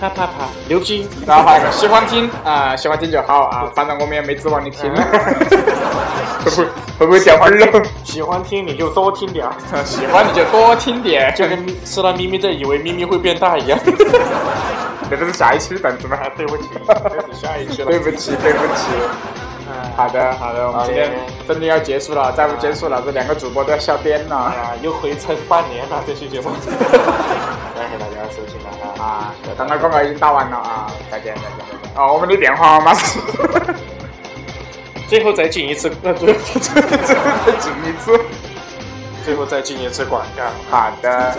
[0.00, 1.08] 啪啪啪，牛批。
[1.26, 4.90] 然后还有个喜欢听啊、喜欢听就好啊，反正我们也没指望你听，
[6.44, 6.64] 会不会
[6.98, 7.82] 会不会掉粉了？
[8.04, 9.52] 喜欢听你就多听点儿，
[9.84, 13.78] 喜欢你就多听点，就跟吃了咪咪的以为咪咪会变大一样。
[15.08, 16.16] 这都是下一期的段子吗？
[16.16, 17.90] 啊，对不起，这是下一期了。
[17.90, 18.82] 对不起，对不起。
[19.96, 21.10] 好的，好的，我们今天
[21.46, 26.50] 真的要结束了，再不结束了，这两个主播都要笑癫了哎呀，又回程半年了，这期节目。
[27.76, 29.04] 感谢大家收听了啊！
[29.04, 29.34] 啊！
[29.56, 31.90] 刚刚广告已经打完了啊，再见，再见，再见。
[31.96, 33.20] 哦，我们的电话号码是，
[35.08, 36.88] 最后再进一次，呃，最后最后
[37.44, 38.20] 再进一次。
[39.24, 40.44] 最后再进一次广告。
[40.70, 41.36] 好的。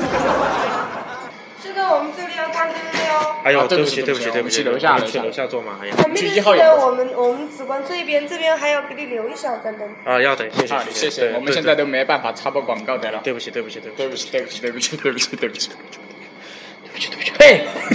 [1.95, 3.35] 我们这里要关灯的哟。
[3.43, 9.87] 哎呦，啊对不起对不起，对不起，对不起对不起，楼下去楼下坐嘛，哎呀，没事去一号有的，我们我们只关这边，这边还要给你留一小盏灯。
[10.03, 13.21] 啊，要得，谢谢啊，谢谢，我们现在都没办法插播广告的了。
[13.23, 15.97] 对不起，对不起，对不起，对不起，对不起，对不起，对不起，对不起，对不起，
[16.83, 17.65] 对不起，对不起，嘿。